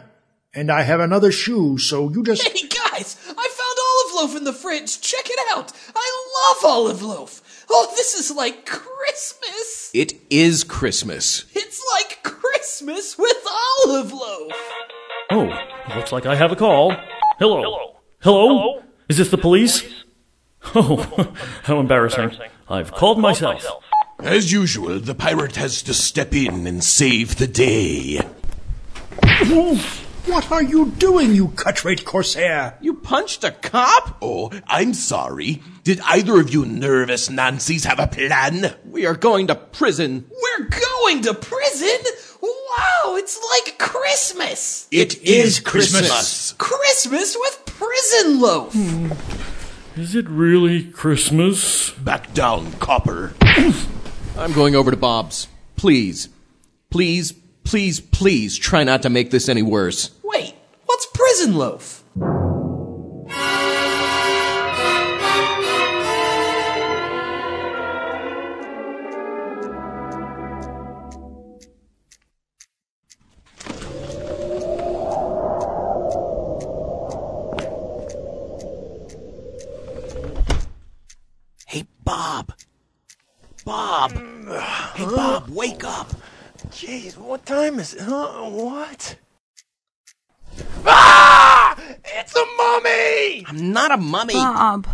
And 0.54 0.70
I 0.70 0.82
have 0.82 1.00
another 1.00 1.32
shoe, 1.32 1.78
so 1.78 2.10
you 2.10 2.24
just... 2.24 2.46
Hey 2.46 2.68
guys, 2.68 3.16
I 3.26 3.48
found 3.48 4.18
olive 4.18 4.32
loaf 4.32 4.38
in 4.38 4.44
the 4.44 4.52
fridge. 4.52 5.00
Check 5.00 5.30
it 5.30 5.40
out. 5.54 5.72
I 5.96 6.28
love 6.50 6.66
olive 6.66 7.02
loaf. 7.02 7.66
Oh, 7.70 7.94
this 7.96 8.16
is 8.16 8.36
like 8.36 8.66
Christmas. 8.66 9.90
It 9.94 10.14
is 10.30 10.66
Christmas. 10.66 11.46
It's 11.56 11.82
like 11.94 12.22
Christmas 12.24 13.18
with 13.18 13.38
olive 13.88 14.12
loaf. 14.12 14.52
Oh, 15.30 15.58
looks 15.96 16.12
like 16.12 16.26
I 16.26 16.36
have 16.36 16.52
a 16.52 16.58
call. 16.58 16.98
Hello. 17.40 17.62
Hello. 17.62 17.96
Hello? 18.20 18.84
Is 19.08 19.18
this 19.18 19.30
the 19.30 19.38
police? 19.38 19.86
Oh, 20.76 21.34
how 21.64 21.80
embarrassing. 21.80 22.32
I've 22.68 22.92
called 22.92 23.20
myself. 23.20 23.66
As 24.20 24.52
usual, 24.52 25.00
the 25.00 25.16
pirate 25.16 25.56
has 25.56 25.82
to 25.84 25.94
step 25.94 26.36
in 26.36 26.68
and 26.68 26.84
save 26.84 27.38
the 27.38 27.48
day. 27.48 28.20
What 30.26 30.52
are 30.52 30.62
you 30.64 30.92
doing, 30.92 31.34
you 31.34 31.48
cut-rate 31.50 32.06
corsair? 32.06 32.78
You 32.80 32.94
punched 32.94 33.44
a 33.44 33.52
cop? 33.52 34.18
Oh, 34.22 34.52
I'm 34.68 34.94
sorry. 34.94 35.64
Did 35.84 36.00
either 36.02 36.40
of 36.40 36.54
you 36.54 36.64
nervous 36.64 37.30
Nancy's 37.30 37.86
have 37.86 38.00
a 38.00 38.06
plan? 38.08 38.76
We 38.86 39.08
are 39.08 39.16
going 39.16 39.48
to 39.48 39.56
prison. 39.56 40.30
We're 40.30 40.70
going 40.70 41.24
to 41.24 41.34
prison? 41.34 41.98
Wow, 42.42 43.16
it's 43.16 43.40
like 43.52 43.80
Christmas. 43.80 44.88
It 44.92 45.22
is 45.24 45.60
Christmas. 45.60 46.54
Christmas 46.54 47.36
with 47.40 47.66
prison 47.66 48.40
loaf. 48.40 48.74
Hmm. 48.74 49.12
Is 50.00 50.16
it 50.16 50.30
really 50.30 50.84
Christmas? 50.84 51.90
Back 51.92 52.34
down, 52.34 52.72
copper. 52.74 53.34
I'm 54.38 54.54
going 54.54 54.76
over 54.76 54.92
to 54.92 54.98
Bob's. 54.98 55.48
Please. 55.76 56.30
Please, 56.92 57.34
please, 57.72 58.02
please 58.02 58.58
try 58.58 58.84
not 58.84 59.02
to 59.02 59.10
make 59.10 59.32
this 59.32 59.48
any 59.48 59.62
worse. 59.62 60.12
Wait, 60.26 60.54
what's 60.88 61.06
prison 61.14 61.56
loaf? 61.56 62.04
Mummy. 94.02 94.34
Bob, 94.34 94.88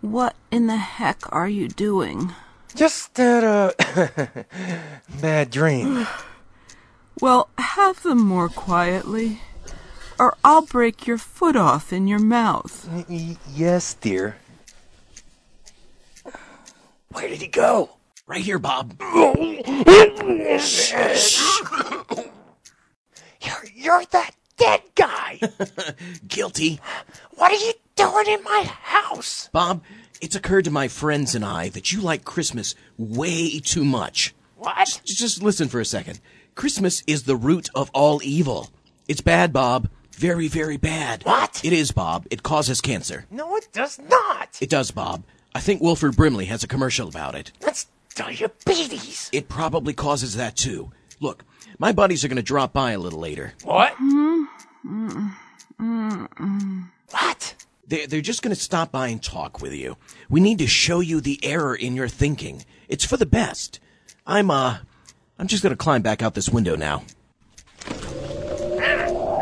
what 0.00 0.34
in 0.50 0.66
the 0.66 0.76
heck 0.76 1.20
are 1.32 1.48
you 1.48 1.68
doing? 1.68 2.32
Just 2.74 3.16
had 3.16 3.44
uh, 3.44 3.72
a 3.78 4.44
bad 5.20 5.50
dream. 5.50 6.06
Well, 7.20 7.48
have 7.58 8.02
them 8.02 8.18
more 8.26 8.48
quietly, 8.48 9.40
or 10.18 10.36
I'll 10.44 10.62
break 10.66 11.06
your 11.06 11.16
foot 11.16 11.54
off 11.54 11.92
in 11.92 12.08
your 12.08 12.18
mouth. 12.18 12.88
Y- 12.90 13.04
y- 13.08 13.36
yes, 13.54 13.94
dear. 13.94 14.34
Where 17.12 17.28
did 17.28 17.40
he 17.40 17.46
go? 17.46 17.90
Right 18.26 18.42
here, 18.42 18.58
Bob. 18.58 18.96
You're, 23.40 23.64
you're 23.74 24.04
that 24.06 24.30
dead 24.56 24.82
guy. 24.96 25.38
Guilty. 26.26 26.80
What 27.36 27.52
are 27.52 27.64
you 27.64 27.72
doing 28.10 28.38
in 28.38 28.44
my 28.44 28.62
house? 28.82 29.48
Bob, 29.52 29.82
it's 30.20 30.36
occurred 30.36 30.64
to 30.64 30.70
my 30.70 30.88
friends 30.88 31.34
and 31.34 31.44
I 31.44 31.68
that 31.70 31.92
you 31.92 32.00
like 32.00 32.24
Christmas 32.24 32.74
way 32.98 33.58
too 33.60 33.84
much. 33.84 34.34
What? 34.56 35.00
Just, 35.04 35.18
just 35.18 35.42
listen 35.42 35.68
for 35.68 35.80
a 35.80 35.84
second. 35.84 36.20
Christmas 36.54 37.02
is 37.06 37.24
the 37.24 37.36
root 37.36 37.68
of 37.74 37.90
all 37.92 38.20
evil. 38.22 38.70
It's 39.08 39.20
bad, 39.20 39.52
Bob. 39.52 39.88
Very, 40.12 40.48
very 40.48 40.76
bad. 40.76 41.24
What? 41.24 41.60
It 41.64 41.72
is, 41.72 41.90
Bob. 41.90 42.26
It 42.30 42.42
causes 42.42 42.80
cancer. 42.80 43.26
No, 43.30 43.56
it 43.56 43.68
does 43.72 43.98
not. 43.98 44.58
It 44.60 44.70
does, 44.70 44.90
Bob. 44.90 45.24
I 45.54 45.60
think 45.60 45.82
Wilford 45.82 46.16
Brimley 46.16 46.46
has 46.46 46.62
a 46.64 46.68
commercial 46.68 47.08
about 47.08 47.34
it. 47.34 47.52
That's 47.60 47.86
diabetes. 48.14 49.28
It 49.32 49.48
probably 49.48 49.92
causes 49.92 50.36
that 50.36 50.56
too. 50.56 50.92
Look, 51.20 51.44
my 51.78 51.92
buddies 51.92 52.24
are 52.24 52.28
going 52.28 52.36
to 52.36 52.42
drop 52.42 52.72
by 52.72 52.92
a 52.92 52.98
little 52.98 53.20
later. 53.20 53.54
What? 53.64 53.94
Mm-hmm. 53.94 54.44
Mm-hmm. 54.86 56.24
Mm-hmm. 56.24 56.80
What? 57.10 57.54
They're, 57.86 58.06
they're 58.06 58.20
just 58.20 58.42
going 58.42 58.54
to 58.54 58.60
stop 58.60 58.90
by 58.92 59.08
and 59.08 59.22
talk 59.22 59.60
with 59.60 59.72
you. 59.72 59.96
We 60.28 60.40
need 60.40 60.58
to 60.58 60.66
show 60.66 61.00
you 61.00 61.20
the 61.20 61.38
error 61.42 61.74
in 61.74 61.94
your 61.94 62.08
thinking. 62.08 62.64
It's 62.88 63.04
for 63.04 63.16
the 63.16 63.26
best. 63.26 63.80
I'm, 64.26 64.50
uh, 64.50 64.78
I'm 65.38 65.46
just 65.46 65.62
going 65.62 65.72
to 65.72 65.76
climb 65.76 66.02
back 66.02 66.22
out 66.22 66.34
this 66.34 66.48
window 66.48 66.76
now. 66.76 67.02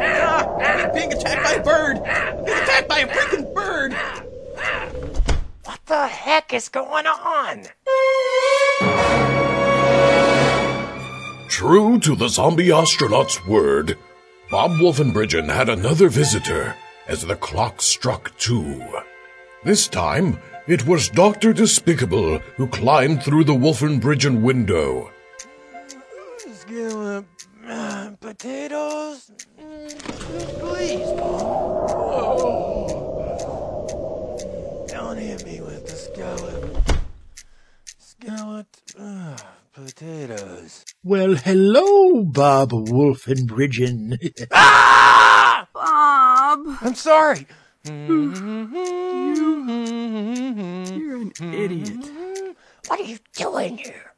Ah, 0.05 0.91
being 0.93 1.13
attacked 1.13 1.45
by 1.45 1.53
a 1.53 1.63
bird! 1.63 2.03
Being 2.45 2.59
attacked 2.59 2.89
by 2.89 2.99
a 3.01 3.07
freaking 3.07 3.55
bird! 3.55 3.93
What 5.65 5.81
the 5.87 6.07
heck 6.09 6.53
is 6.53 6.69
going 6.69 7.07
on? 7.07 7.65
True 11.49 12.01
to 12.01 12.17
the 12.17 12.29
zombie 12.29 12.73
astronaut's 12.73 13.47
word, 13.47 13.97
Bob 14.51 14.73
Wolfenbridgen 14.73 15.53
had 15.55 15.69
another 15.69 16.09
visitor 16.09 16.75
as 17.07 17.23
the 17.23 17.37
clock 17.37 17.83
struck 17.83 18.37
two. 18.39 18.83
This 19.65 19.89
time, 19.89 20.39
it 20.67 20.87
was 20.87 21.09
Dr. 21.09 21.53
Despicable 21.53 22.39
who 22.57 22.67
climbed 22.69 23.23
through 23.23 23.45
the 23.45 23.55
Wolfenbridgen 23.55 24.43
window. 24.43 25.11
Skillet, 26.53 27.25
uh, 27.67 28.11
potatoes, 28.21 29.31
please, 30.59 31.01
Paul. 31.19 32.89
Don't 34.89 35.19
hit 35.19 35.45
me 35.45 35.61
with 35.61 35.87
the 35.87 35.97
skillet. 35.97 36.65
Skillet, 37.99 38.67
uh, 38.99 39.37
potatoes. 39.73 40.85
Well, 41.05 41.35
hello, 41.35 42.25
Bob 42.25 42.71
Wolfenbridgen. 42.73 44.19
Ah! 44.53 46.32
Bob! 46.57 46.79
I'm 46.83 46.95
sorry. 46.95 47.47
You're 47.85 47.95
an 51.17 51.33
idiot. 51.41 52.57
What 52.87 53.01
are 53.01 53.05
you 53.05 53.19
doing 53.35 53.79
here? 53.79 54.13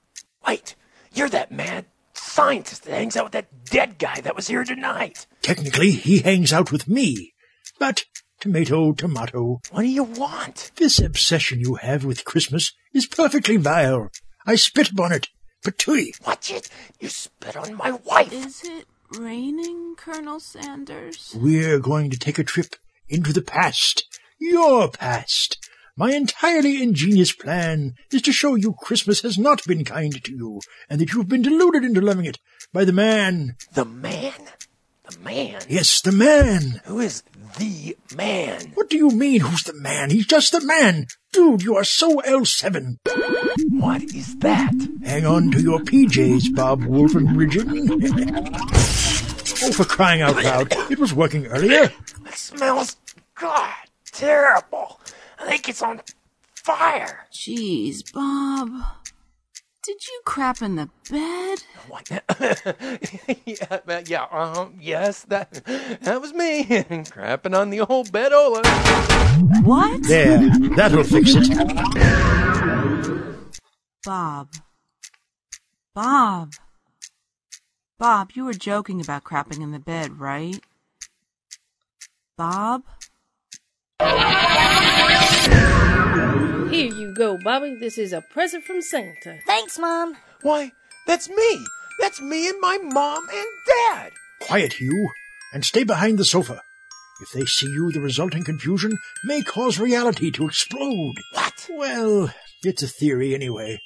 Wait, 0.47 0.75
you're 1.13 1.29
that 1.29 1.53
mad 1.53 1.87
scientist 2.15 2.85
that 2.85 2.95
hangs 2.95 3.17
out 3.17 3.25
with 3.25 3.33
that 3.33 3.65
dead 3.67 3.99
guy 3.99 4.21
that 4.21 4.35
was 4.35 4.49
here 4.49 4.65
tonight. 4.65 5.27
Technically, 5.43 5.93
he 5.93 6.19
hangs 6.19 6.53
out 6.53 6.73
with 6.73 6.89
me. 6.89 7.35
But, 7.79 8.05
tomato, 8.41 8.93
tomato. 8.93 9.61
What 9.71 9.83
do 9.83 9.89
you 9.89 10.05
want? 10.05 10.73
This 10.77 10.99
obsession 10.99 11.61
you 11.61 11.77
have 11.77 12.05
with 12.05 12.25
Christmas 12.25 12.73
is 12.93 13.07
perfectly 13.07 13.59
vile. 13.59 14.11
I 14.47 14.57
spit 14.57 14.91
upon 14.91 15.13
it. 15.13 15.29
Patui. 15.65 16.15
Watch 16.27 16.51
it. 16.51 16.69
You 17.01 17.09
spit 17.09 17.57
on 17.57 17.75
my 17.77 17.93
wife. 17.93 18.33
Is 18.33 18.63
it 18.65 18.87
raining, 19.19 19.95
Colonel 19.97 20.41
Sanders? 20.41 21.35
We're 21.39 21.79
going 21.79 22.11
to 22.11 22.19
take 22.19 22.39
a 22.39 22.45
trip 22.45 22.77
into 23.09 23.33
the 23.33 23.43
past. 23.43 24.05
Your 24.39 24.91
past. 24.91 25.59
My 25.97 26.13
entirely 26.13 26.83
ingenious 26.83 27.33
plan 27.33 27.95
is 28.13 28.23
to 28.23 28.33
show 28.33 28.57
you 28.57 28.75
Christmas 28.81 29.23
has 29.23 29.39
not 29.39 29.65
been 29.65 29.85
kind 29.85 30.23
to 30.25 30.33
you, 30.33 30.61
and 30.91 31.01
that 31.01 31.13
you've 31.13 31.29
been 31.29 31.43
deluded 31.43 31.85
into 31.85 32.01
loving 32.01 32.25
it 32.25 32.39
by 32.73 32.85
the 32.85 32.93
man. 32.93 33.57
The 33.75 33.85
man? 33.85 34.33
The 35.15 35.21
man? 35.21 35.63
Yes, 35.69 36.01
the 36.01 36.13
man. 36.13 36.81
Who 36.87 36.99
is 36.99 37.23
the 37.59 37.97
man? 38.17 38.73
What 38.75 38.91
do 38.91 38.97
you 38.97 39.11
mean, 39.11 39.41
who's 39.41 39.63
the 39.63 39.73
man? 39.73 40.11
He's 40.11 40.27
just 40.27 40.51
the 40.53 40.61
man. 40.61 41.07
Dude, 41.33 41.63
you 41.63 41.77
are 41.77 41.85
so 41.85 42.21
L7. 42.23 42.99
What 43.71 44.03
is 44.03 44.37
that? 44.39 44.75
Hang 45.05 45.25
on 45.25 45.53
to 45.53 45.63
your 45.63 45.79
PJs, 45.79 46.55
Bob 46.55 46.81
Wolfenbridgen. 46.81 47.89
oh, 49.63 49.73
for 49.73 49.85
crying 49.85 50.23
out 50.23 50.43
loud. 50.43 50.73
It 50.91 50.99
was 50.99 51.15
working 51.15 51.47
earlier. 51.47 51.93
It 52.27 52.35
smells, 52.35 52.97
God, 53.37 53.73
terrible. 54.11 55.01
I 55.39 55.47
think 55.49 55.69
it's 55.69 55.83
on 55.83 56.01
fire. 56.55 57.27
Jeez, 57.33 58.13
Bob. 58.13 58.71
Did 59.85 60.09
you 60.09 60.21
crap 60.25 60.63
in 60.63 60.77
the 60.77 60.89
bed? 61.11 61.63
What? 61.89 62.09
yeah, 63.45 63.81
but 63.85 64.09
yeah, 64.09 64.23
uh, 64.31 64.69
yes, 64.81 65.25
that 65.25 65.63
that 66.01 66.23
was 66.23 66.33
me 66.33 66.65
crapping 66.65 67.55
on 67.55 67.69
the 67.69 67.81
old 67.83 68.11
bedola. 68.11 68.65
What? 69.63 70.03
There, 70.05 70.49
that'll 70.75 71.05
fix 71.05 71.35
it. 71.35 71.55
Bob. 74.03 74.49
Bob. 75.95 76.55
Bob, 77.99 78.31
you 78.33 78.47
were 78.47 78.55
joking 78.55 79.03
about 79.03 79.25
crapping 79.25 79.61
in 79.61 79.73
the 79.73 79.79
bed, 79.79 80.19
right? 80.19 80.61
Bob? 82.39 82.85
Here 86.71 86.93
you 86.93 87.15
go, 87.15 87.39
Bobby. 87.39 87.75
This 87.75 87.99
is 87.99 88.13
a 88.13 88.21
present 88.21 88.65
from 88.65 88.83
Santa. 88.83 89.39
Thanks, 89.47 89.79
Mom. 89.79 90.17
Why, 90.43 90.73
that's 91.07 91.29
me. 91.29 91.67
That's 92.01 92.21
me 92.21 92.49
and 92.49 92.61
my 92.61 92.79
mom 92.83 93.29
and 93.29 93.47
dad. 93.67 94.13
Quiet, 94.41 94.75
Hugh, 94.75 95.11
and 95.53 95.65
stay 95.65 95.85
behind 95.85 96.19
the 96.19 96.25
sofa. 96.25 96.61
If 97.23 97.31
they 97.33 97.45
see 97.45 97.67
you, 97.67 97.93
the 97.93 98.01
resulting 98.01 98.43
confusion 98.43 98.99
may 99.25 99.43
cause 99.43 99.79
reality 99.79 100.31
to 100.33 100.47
explode. 100.47 101.15
What? 101.33 101.69
Well, 101.71 102.35
it's 102.65 102.83
a 102.83 102.89
theory 102.89 103.35
anyway. 103.35 103.79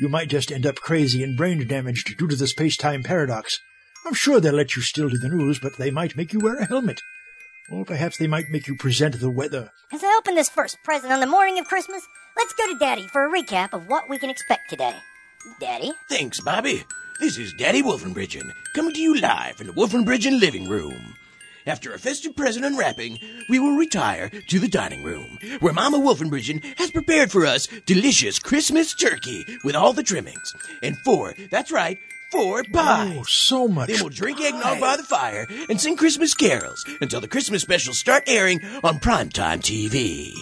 You 0.00 0.08
might 0.08 0.28
just 0.28 0.52
end 0.52 0.66
up 0.66 0.76
crazy 0.76 1.22
and 1.24 1.36
brain 1.36 1.66
damaged 1.66 2.16
due 2.18 2.28
to 2.28 2.36
the 2.36 2.46
space-time 2.46 3.02
paradox. 3.02 3.58
I'm 4.06 4.14
sure 4.14 4.38
they'll 4.38 4.54
let 4.54 4.76
you 4.76 4.82
still 4.82 5.08
do 5.08 5.18
the 5.18 5.28
news, 5.28 5.58
but 5.58 5.76
they 5.76 5.90
might 5.90 6.16
make 6.16 6.32
you 6.32 6.40
wear 6.40 6.56
a 6.56 6.66
helmet. 6.66 7.00
Or 7.70 7.84
perhaps 7.84 8.16
they 8.16 8.26
might 8.26 8.50
make 8.50 8.66
you 8.66 8.76
present 8.76 9.20
the 9.20 9.30
weather. 9.30 9.70
As 9.92 10.02
I 10.02 10.16
open 10.18 10.34
this 10.34 10.48
first 10.48 10.78
present 10.84 11.12
on 11.12 11.20
the 11.20 11.26
morning 11.26 11.58
of 11.58 11.66
Christmas, 11.66 12.02
let's 12.36 12.54
go 12.54 12.66
to 12.66 12.78
Daddy 12.78 13.06
for 13.08 13.26
a 13.26 13.30
recap 13.30 13.72
of 13.72 13.88
what 13.88 14.08
we 14.08 14.18
can 14.18 14.30
expect 14.30 14.70
today. 14.70 14.94
Daddy? 15.60 15.92
Thanks, 16.08 16.40
Bobby. 16.40 16.84
This 17.20 17.36
is 17.36 17.52
Daddy 17.52 17.82
Wolfenbridgen, 17.82 18.52
coming 18.74 18.94
to 18.94 19.00
you 19.00 19.20
live 19.20 19.56
from 19.56 19.66
the 19.66 19.72
Wolfenbridgen 19.72 20.40
living 20.40 20.68
room. 20.68 21.14
After 21.66 21.92
a 21.92 21.98
festive 21.98 22.34
present 22.34 22.64
unwrapping, 22.64 23.18
we 23.50 23.58
will 23.58 23.76
retire 23.76 24.30
to 24.30 24.58
the 24.58 24.68
dining 24.68 25.02
room, 25.02 25.38
where 25.60 25.74
Mama 25.74 25.98
Wolfenbridgen 25.98 26.64
has 26.78 26.90
prepared 26.90 27.30
for 27.30 27.44
us 27.44 27.68
delicious 27.84 28.38
Christmas 28.38 28.94
turkey 28.94 29.44
with 29.64 29.76
all 29.76 29.92
the 29.92 30.02
trimmings. 30.02 30.54
And 30.82 30.96
four, 31.04 31.34
that's 31.50 31.70
right, 31.70 31.98
four 32.30 32.62
pies. 32.64 33.16
Oh, 33.18 33.22
so 33.24 33.68
much. 33.68 33.88
Then 33.88 34.00
we'll 34.00 34.10
drink 34.10 34.40
eggnog 34.40 34.80
by 34.80 34.96
the 34.96 35.02
fire 35.02 35.46
and 35.68 35.80
sing 35.80 35.96
Christmas 35.96 36.34
carols 36.34 36.84
until 37.00 37.20
the 37.20 37.28
Christmas 37.28 37.62
specials 37.62 37.98
start 37.98 38.24
airing 38.26 38.60
on 38.84 38.98
primetime 38.98 39.60
TV. 39.60 40.32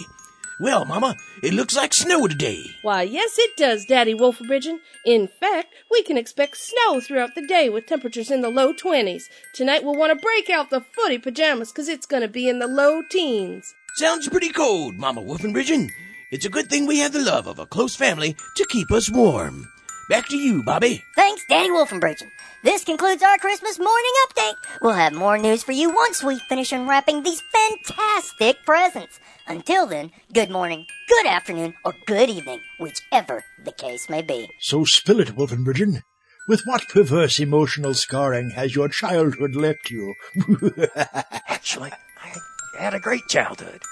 Well, 0.59 0.87
Mama, 0.87 1.16
it 1.42 1.53
looks 1.53 1.77
like 1.77 1.92
snow 1.92 2.27
today. 2.27 2.64
Why, 2.81 3.03
yes, 3.03 3.38
it 3.38 3.59
does, 3.59 3.85
Daddy 3.85 4.14
Wolfenbridgen. 4.14 4.79
In 5.05 5.29
fact, 5.29 5.75
we 5.90 6.03
can 6.03 6.16
expect 6.16 6.57
snow 6.57 6.99
throughout 7.01 7.35
the 7.35 7.46
day 7.46 7.68
with 7.68 7.87
temperatures 7.87 8.31
in 8.31 8.40
the 8.40 8.49
low 8.49 8.72
20s. 8.72 9.25
Tonight 9.53 9.85
we'll 9.85 9.99
want 9.99 10.18
to 10.18 10.22
break 10.25 10.49
out 10.49 10.70
the 10.70 10.81
footy 10.81 11.18
pajamas 11.18 11.72
because 11.72 11.88
it's 11.88 12.07
going 12.07 12.22
to 12.22 12.29
be 12.29 12.49
in 12.49 12.59
the 12.59 12.66
low 12.66 13.03
teens. 13.11 13.75
Sounds 13.96 14.29
pretty 14.31 14.49
cold, 14.49 14.94
Mama 14.94 15.20
Wolfenbridgen. 15.20 15.90
It's 16.33 16.46
a 16.46 16.51
good 16.51 16.68
thing 16.70 16.87
we 16.87 17.01
have 17.01 17.12
the 17.12 17.20
love 17.20 17.46
of 17.46 17.59
a 17.59 17.66
close 17.66 17.94
family 17.94 18.35
to 18.57 18.66
keep 18.66 18.90
us 18.90 19.11
warm. 19.11 19.70
Back 20.09 20.29
to 20.29 20.37
you, 20.37 20.62
Bobby. 20.62 21.03
Thanks, 21.16 21.42
Danny 21.49 21.69
Wolfenbridgen. 21.69 22.31
This 22.62 22.85
concludes 22.85 23.25
our 23.25 23.38
Christmas 23.38 23.77
morning 23.77 24.12
update. 24.29 24.55
We'll 24.81 24.92
have 24.92 25.12
more 25.12 25.37
news 25.37 25.64
for 25.64 25.73
you 25.73 25.92
once 25.92 26.23
we 26.23 26.38
finish 26.49 26.71
unwrapping 26.71 27.25
these 27.25 27.42
fantastic 27.53 28.64
presents. 28.64 29.19
Until 29.49 29.85
then, 29.88 30.12
good 30.33 30.51
morning, 30.51 30.87
good 31.09 31.27
afternoon, 31.27 31.75
or 31.85 31.92
good 32.07 32.31
evening, 32.31 32.61
whichever 32.79 33.42
the 33.64 33.73
case 33.73 34.09
may 34.09 34.23
be. 34.23 34.49
So 34.61 34.85
spill 34.85 35.19
it, 35.19 35.35
Wolfenbridgen. 35.35 36.03
With 36.47 36.62
what 36.66 36.87
perverse 36.88 37.40
emotional 37.40 37.95
scarring 37.95 38.51
has 38.51 38.77
your 38.77 38.88
childhood 38.88 39.57
left 39.57 39.90
you? 39.90 40.14
Actually, 40.95 41.90
I 42.23 42.83
had 42.83 42.95
a 42.95 43.01
great 43.01 43.27
childhood. 43.29 43.83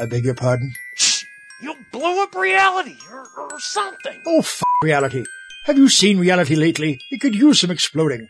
I 0.00 0.06
beg 0.06 0.24
your 0.24 0.34
pardon? 0.34 0.72
Shh! 0.96 1.22
You'll 1.62 1.76
blow 1.92 2.24
up 2.24 2.34
reality 2.34 2.96
or, 3.12 3.24
or 3.38 3.60
something. 3.60 4.20
Oh, 4.26 4.40
f 4.40 4.62
reality. 4.82 5.24
Have 5.64 5.78
you 5.78 5.88
seen 5.88 6.18
reality 6.18 6.56
lately? 6.56 6.98
It 7.10 7.20
could 7.20 7.34
use 7.34 7.60
some 7.60 7.70
exploding. 7.70 8.28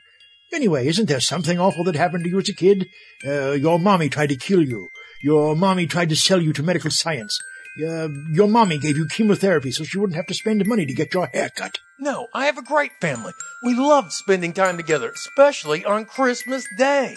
Anyway, 0.53 0.87
isn't 0.87 1.07
there 1.07 1.21
something 1.21 1.59
awful 1.59 1.85
that 1.85 1.95
happened 1.95 2.25
to 2.25 2.31
you 2.31 2.39
as 2.39 2.49
a 2.49 2.55
kid? 2.55 2.87
Uh, 3.27 3.53
your 3.53 3.79
mommy 3.79 4.11
tried 4.11 4.29
to 4.29 4.37
kill 4.37 4.63
you. 4.63 4.89
Your 5.23 5.57
mommy 5.57 5.87
tried 5.87 6.11
to 6.11 6.17
sell 6.17 6.43
you 6.43 6.53
to 6.53 6.63
medical 6.63 6.91
science. 6.91 7.39
Uh, 7.79 8.09
your 8.33 8.49
mommy 8.49 8.77
gave 8.77 8.99
you 8.99 9.07
chemotherapy 9.07 9.71
so 9.73 9.83
she 9.83 9.99
wouldn't 9.99 10.17
have 10.17 10.27
to 10.27 10.35
spend 10.35 10.67
money 10.67 10.85
to 10.85 10.93
get 10.93 11.15
your 11.15 11.27
hair 11.33 11.49
cut. 11.57 11.79
No, 11.99 12.27
I 12.35 12.45
have 12.47 12.59
a 12.59 12.63
great 12.63 12.93
family. 13.01 13.33
We 13.65 13.75
love 13.75 14.13
spending 14.13 14.53
time 14.53 14.77
together, 14.77 15.11
especially 15.11 15.85
on 15.87 16.05
Christmas 16.05 16.67
Day. 16.77 17.17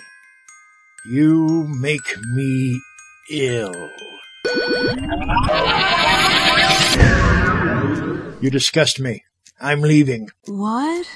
You 1.05 1.67
make 1.67 2.17
me 2.33 2.79
ill. 3.31 3.73
You 8.41 8.49
disgust 8.49 8.99
me. 8.99 9.23
I'm 9.59 9.81
leaving. 9.81 10.29
What? 10.45 11.07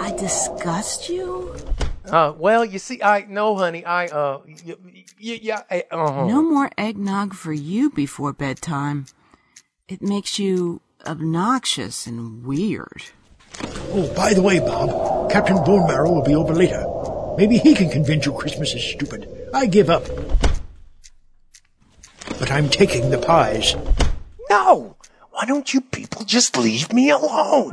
I 0.00 0.12
disgust 0.16 1.08
you? 1.08 1.54
Uh, 2.06 2.32
well, 2.38 2.64
you 2.64 2.78
see, 2.78 3.02
I 3.02 3.26
no, 3.28 3.56
honey, 3.56 3.84
I 3.84 4.06
uh, 4.06 4.40
y- 4.46 4.54
y- 4.64 4.76
y- 5.20 5.40
yeah, 5.42 5.62
I, 5.70 5.84
uh, 5.90 6.24
No 6.26 6.42
more 6.42 6.70
eggnog 6.78 7.34
for 7.34 7.52
you 7.52 7.90
before 7.90 8.32
bedtime. 8.32 9.06
It 9.88 10.00
makes 10.00 10.38
you 10.38 10.80
obnoxious 11.06 12.06
and 12.06 12.44
weird. 12.46 13.02
Oh, 13.92 14.10
by 14.14 14.32
the 14.32 14.40
way, 14.42 14.58
Bob, 14.60 15.30
Captain 15.30 15.56
Bone 15.64 15.86
Marrow 15.86 16.12
will 16.12 16.24
be 16.24 16.34
over 16.34 16.54
later. 16.54 16.84
Maybe 17.36 17.58
he 17.58 17.74
can 17.74 17.90
convince 17.90 18.24
you 18.24 18.32
Christmas 18.32 18.72
is 18.74 18.82
stupid. 18.84 19.28
I 19.52 19.66
give 19.66 19.90
up. 19.90 20.04
But 22.38 22.50
I'm 22.50 22.68
taking 22.68 23.10
the 23.10 23.18
pies. 23.18 23.74
No! 24.50 24.96
Why 25.38 25.44
don't 25.44 25.72
you 25.72 25.80
people 25.80 26.24
just 26.24 26.58
leave 26.58 26.92
me 26.92 27.10
alone? 27.10 27.70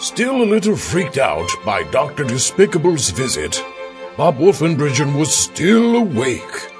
Still 0.00 0.42
a 0.42 0.44
little 0.44 0.76
freaked 0.76 1.16
out 1.16 1.48
by 1.64 1.84
Dr. 1.84 2.24
Despicable's 2.24 3.08
visit, 3.08 3.64
Bob 4.18 4.36
Wolfenbridgen 4.36 5.18
was 5.18 5.34
still 5.34 5.96
awake 5.96 6.70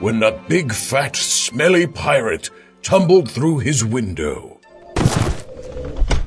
when 0.00 0.20
a 0.24 0.32
big, 0.32 0.72
fat, 0.72 1.14
smelly 1.14 1.86
pirate 1.86 2.50
tumbled 2.82 3.30
through 3.30 3.60
his 3.60 3.84
window. 3.84 4.58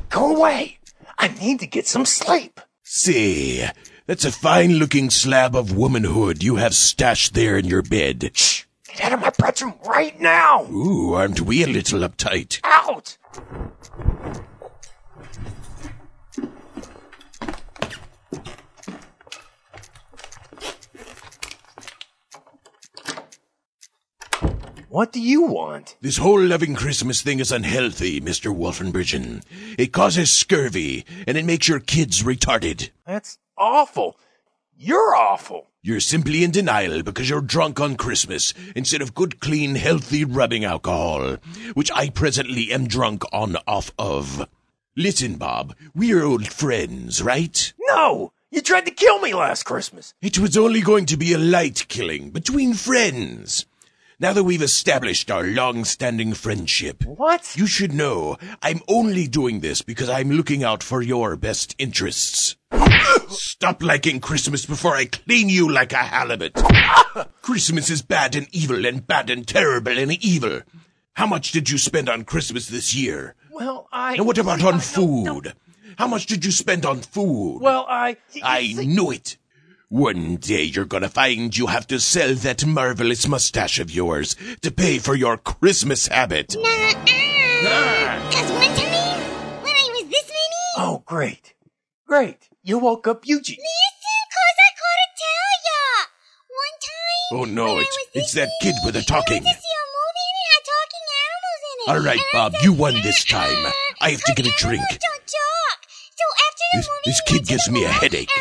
Go 0.09 0.33
away! 0.33 0.77
I 1.17 1.27
need 1.27 1.59
to 1.59 1.67
get 1.67 1.87
some 1.87 2.05
sleep. 2.05 2.61
Say, 2.83 3.69
that's 4.05 4.25
a 4.25 4.31
fine 4.31 4.73
looking 4.73 5.09
slab 5.09 5.55
of 5.55 5.75
womanhood 5.75 6.43
you 6.43 6.57
have 6.57 6.75
stashed 6.75 7.33
there 7.33 7.57
in 7.57 7.65
your 7.65 7.81
bed. 7.81 8.31
Shh! 8.33 8.63
Get 8.87 9.01
out 9.05 9.13
of 9.13 9.21
my 9.21 9.31
bedroom 9.31 9.73
right 9.85 10.19
now! 10.19 10.65
Ooh, 10.71 11.13
aren't 11.13 11.41
we 11.41 11.63
a 11.63 11.67
little 11.67 12.01
uptight? 12.01 12.59
Out! 12.63 13.17
What 24.95 25.11
do 25.11 25.19
you 25.19 25.41
want? 25.41 25.97
This 25.99 26.15
whole 26.15 26.39
loving 26.41 26.73
Christmas 26.73 27.21
thing 27.21 27.41
is 27.41 27.51
unhealthy, 27.51 28.21
Mr. 28.21 28.55
Wolfenbridgen. 28.55 29.43
It 29.77 29.91
causes 29.91 30.31
scurvy, 30.31 31.05
and 31.27 31.37
it 31.37 31.43
makes 31.43 31.67
your 31.67 31.81
kids 31.81 32.23
retarded. 32.23 32.91
That's 33.05 33.37
awful. 33.57 34.17
You're 34.77 35.15
awful. 35.15 35.67
You're 35.81 35.99
simply 35.99 36.43
in 36.43 36.51
denial 36.51 37.03
because 37.03 37.29
you're 37.29 37.41
drunk 37.41 37.79
on 37.79 37.95
Christmas 37.95 38.53
instead 38.75 39.01
of 39.01 39.13
good, 39.13 39.39
clean, 39.39 39.75
healthy 39.75 40.25
rubbing 40.25 40.65
alcohol, 40.65 41.37
which 41.75 41.91
I 41.93 42.09
presently 42.09 42.71
am 42.71 42.87
drunk 42.87 43.23
on 43.31 43.55
off 43.67 43.91
of. 43.97 44.47
Listen, 44.97 45.35
Bob, 45.35 45.75
we're 45.93 46.23
old 46.23 46.47
friends, 46.47 47.21
right? 47.21 47.73
No! 47.79 48.31
You 48.51 48.61
tried 48.61 48.85
to 48.85 48.91
kill 48.91 49.19
me 49.19 49.33
last 49.33 49.63
Christmas. 49.63 50.13
It 50.21 50.39
was 50.39 50.57
only 50.57 50.81
going 50.81 51.05
to 51.07 51.17
be 51.17 51.33
a 51.33 51.37
light 51.37 51.85
killing 51.87 52.31
between 52.31 52.73
friends. 52.73 53.65
Now 54.17 54.31
that 54.31 54.45
we've 54.45 54.61
established 54.61 55.29
our 55.29 55.43
long-standing 55.43 56.35
friendship, 56.35 57.03
what? 57.03 57.53
You 57.57 57.67
should 57.67 57.93
know 57.93 58.37
I'm 58.61 58.79
only 58.87 59.27
doing 59.27 59.59
this 59.59 59.81
because 59.81 60.07
I'm 60.07 60.31
looking 60.31 60.63
out 60.63 60.81
for 60.81 61.01
your 61.01 61.35
best 61.35 61.75
interests. 61.77 62.55
Stop 63.27 63.83
liking 63.83 64.21
Christmas 64.21 64.65
before 64.65 64.95
I 64.95 65.05
clean 65.05 65.49
you 65.49 65.69
like 65.69 65.91
a 65.91 65.97
halibut. 65.97 66.53
Christmas 67.41 67.89
is 67.89 68.01
bad 68.01 68.37
and 68.37 68.47
evil 68.53 68.85
and 68.85 69.05
bad 69.05 69.29
and 69.29 69.45
terrible 69.45 69.97
and 69.97 70.13
evil. 70.23 70.61
How 71.15 71.25
much 71.25 71.51
did 71.51 71.69
you 71.69 71.77
spend 71.77 72.07
on 72.07 72.23
Christmas 72.23 72.67
this 72.67 72.95
year? 72.95 73.35
Well, 73.51 73.89
I. 73.91 74.15
And 74.15 74.25
what 74.25 74.37
about 74.37 74.63
on 74.63 74.79
food? 74.79 75.53
How 75.97 76.07
much 76.07 76.25
did 76.25 76.45
you 76.45 76.51
spend 76.51 76.85
on 76.85 77.01
food? 77.01 77.59
Well, 77.61 77.85
I. 77.89 78.15
I 78.41 78.73
knew 78.77 79.11
it. 79.11 79.35
One 79.89 80.37
day 80.37 80.63
you're 80.63 80.85
gonna 80.85 81.09
find 81.09 81.55
you 81.55 81.67
have 81.67 81.85
to 81.87 81.99
sell 81.99 82.33
that 82.35 82.65
marvelous 82.65 83.27
mustache 83.27 83.79
of 83.79 83.91
yours 83.91 84.35
to 84.61 84.71
pay 84.71 84.97
for 84.97 85.15
your 85.15 85.37
Christmas 85.37 86.07
habit. 86.07 86.55
Cause 86.55 86.63
one 88.51 88.75
time, 88.75 89.21
when 89.61 89.73
I 89.73 89.89
was 89.93 90.09
this 90.09 90.27
many, 90.27 90.63
Oh, 90.77 91.03
great. 91.05 91.53
Great. 92.07 92.49
You 92.63 92.79
woke 92.79 93.07
up 93.07 93.21
Eugene. 93.25 93.57
listen, 93.57 94.25
cause 94.33 94.57
I 94.59 94.69
gotta 94.81 95.07
tell 95.21 95.53
ya. 95.69 95.79
One 96.49 96.77
time, 96.81 97.39
Oh 97.39 97.45
no, 97.45 97.79
it's 97.79 97.97
it's 98.13 98.33
that 98.33 98.49
kid 98.61 98.75
with 98.83 98.95
the 98.95 99.01
talking. 99.03 99.37
I 99.37 99.39
to 99.39 99.45
see 99.45 99.75
a 99.79 99.85
movie 99.95 100.25
and 100.29 100.37
it 100.41 100.47
had 100.51 100.63
talking 100.73 101.05
animals 101.25 101.61
in 101.69 101.75
it. 101.77 101.87
All 101.91 102.01
right, 102.05 102.23
Bob, 102.33 102.53
you 102.63 102.73
won 102.73 102.93
this 103.03 103.23
time. 103.23 103.65
Uh, 103.65 103.71
I 104.01 104.09
have 104.11 104.23
to 104.23 104.33
get 104.33 104.47
a 104.47 104.53
drink. 104.57 104.83
Don't 104.89 104.99
talk. 104.99 105.77
So 105.89 106.25
after 106.47 106.63
the 106.73 106.77
This, 106.77 106.87
movie, 106.89 107.01
this 107.05 107.21
kid 107.27 107.47
gives 107.47 107.69
me 107.69 107.83
a 107.85 107.89
headache. 107.89 108.31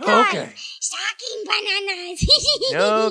The. 0.00 0.20
Okay. 0.28 0.52
Shocking 0.56 1.40
bananas. 1.44 2.20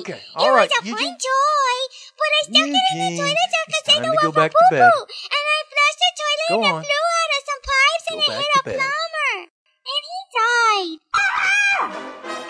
Okay. 0.00 0.12
It 0.14 0.20
All 0.34 0.50
right. 0.54 0.70
was 0.70 0.82
a 0.82 0.88
Eugene. 0.88 0.96
fun 0.96 1.18
toy, 1.18 1.76
but 2.16 2.28
I 2.30 2.40
stuck 2.42 2.56
it 2.56 2.66
in 2.66 2.72
the 2.72 2.80
Eugene, 2.96 3.18
toilet 3.18 3.48
so 3.50 3.56
I 3.60 3.64
could 3.64 3.74
it's 3.74 3.86
say 3.86 3.92
time 3.94 4.02
to 4.02 4.08
go 4.08 4.28
word 4.28 4.34
for 4.34 4.40
back 4.40 4.50
to 4.52 4.64
bed. 4.70 4.90
poo-poo. 4.90 5.02
And 5.30 5.44
I 5.50 5.58
flushed 5.70 6.00
the 6.00 6.10
toilet 6.20 6.48
Go 6.50 6.54
and 6.64 6.72
on. 6.74 6.80
it 6.80 6.86
flew 6.86 7.04
out 7.20 7.30
of 7.36 7.42
some 7.50 7.60
pipes 7.70 8.06
and 8.10 8.16
Go 8.16 8.20
it 8.20 8.28
back 8.30 8.40
hit 8.40 8.52
to 8.52 8.60
a 8.60 8.62
bed. 8.64 8.78
plumber. 8.80 9.34
And 9.90 10.02
he 10.10 10.18
died. 10.40 10.98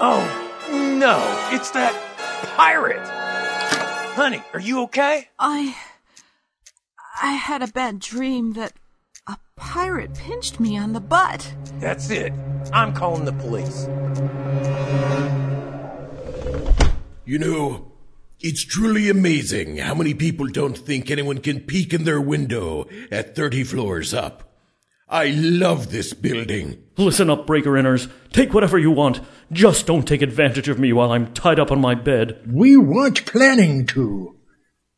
Oh, 0.03 0.23
no. 0.99 1.17
It's 1.57 1.71
that 1.73 1.95
pirate. 2.57 3.07
Honey, 4.15 4.43
are 4.55 4.61
you 4.61 4.83
okay? 4.83 5.29
I. 5.39 5.77
I 7.23 7.33
had 7.33 7.63
a 7.63 7.67
bad 7.69 7.99
dream 7.99 8.53
that 8.55 8.73
a 9.27 9.37
pirate 9.57 10.15
pinched 10.15 10.59
me 10.61 10.79
on 10.79 10.93
the 10.95 11.01
butt. 11.01 11.55
That's 11.81 12.09
it. 12.11 12.33
I'm 12.73 12.93
calling 12.93 13.25
the 13.27 13.33
police. 13.33 13.87
You 17.31 17.39
know, 17.39 17.93
it's 18.41 18.65
truly 18.65 19.09
amazing 19.09 19.77
how 19.77 19.95
many 19.95 20.15
people 20.15 20.49
don't 20.49 20.77
think 20.77 21.13
anyone 21.13 21.39
can 21.39 21.61
peek 21.61 21.95
in 21.95 22.03
their 22.03 22.21
window 22.21 22.89
at 23.09 23.37
30 23.37 23.63
floors 23.63 24.13
up. 24.13 24.53
I 25.09 25.29
love 25.29 25.93
this 25.93 26.13
building. 26.13 26.83
Listen 26.97 27.31
up, 27.31 27.47
breaker 27.47 27.75
inners. 27.75 28.11
Take 28.33 28.53
whatever 28.53 28.81
you 28.81 28.91
want. 28.91 29.21
Just 29.53 29.87
don't 29.87 30.09
take 30.09 30.23
advantage 30.23 30.69
of 30.69 30.81
me 30.81 30.93
while 30.93 31.13
I'm 31.13 31.33
tied 31.33 31.61
up 31.61 31.71
on 31.71 31.81
my 31.81 31.95
bed. 31.95 32.43
We 32.53 32.77
weren't 32.77 33.25
planning 33.27 33.87
to. 33.95 34.37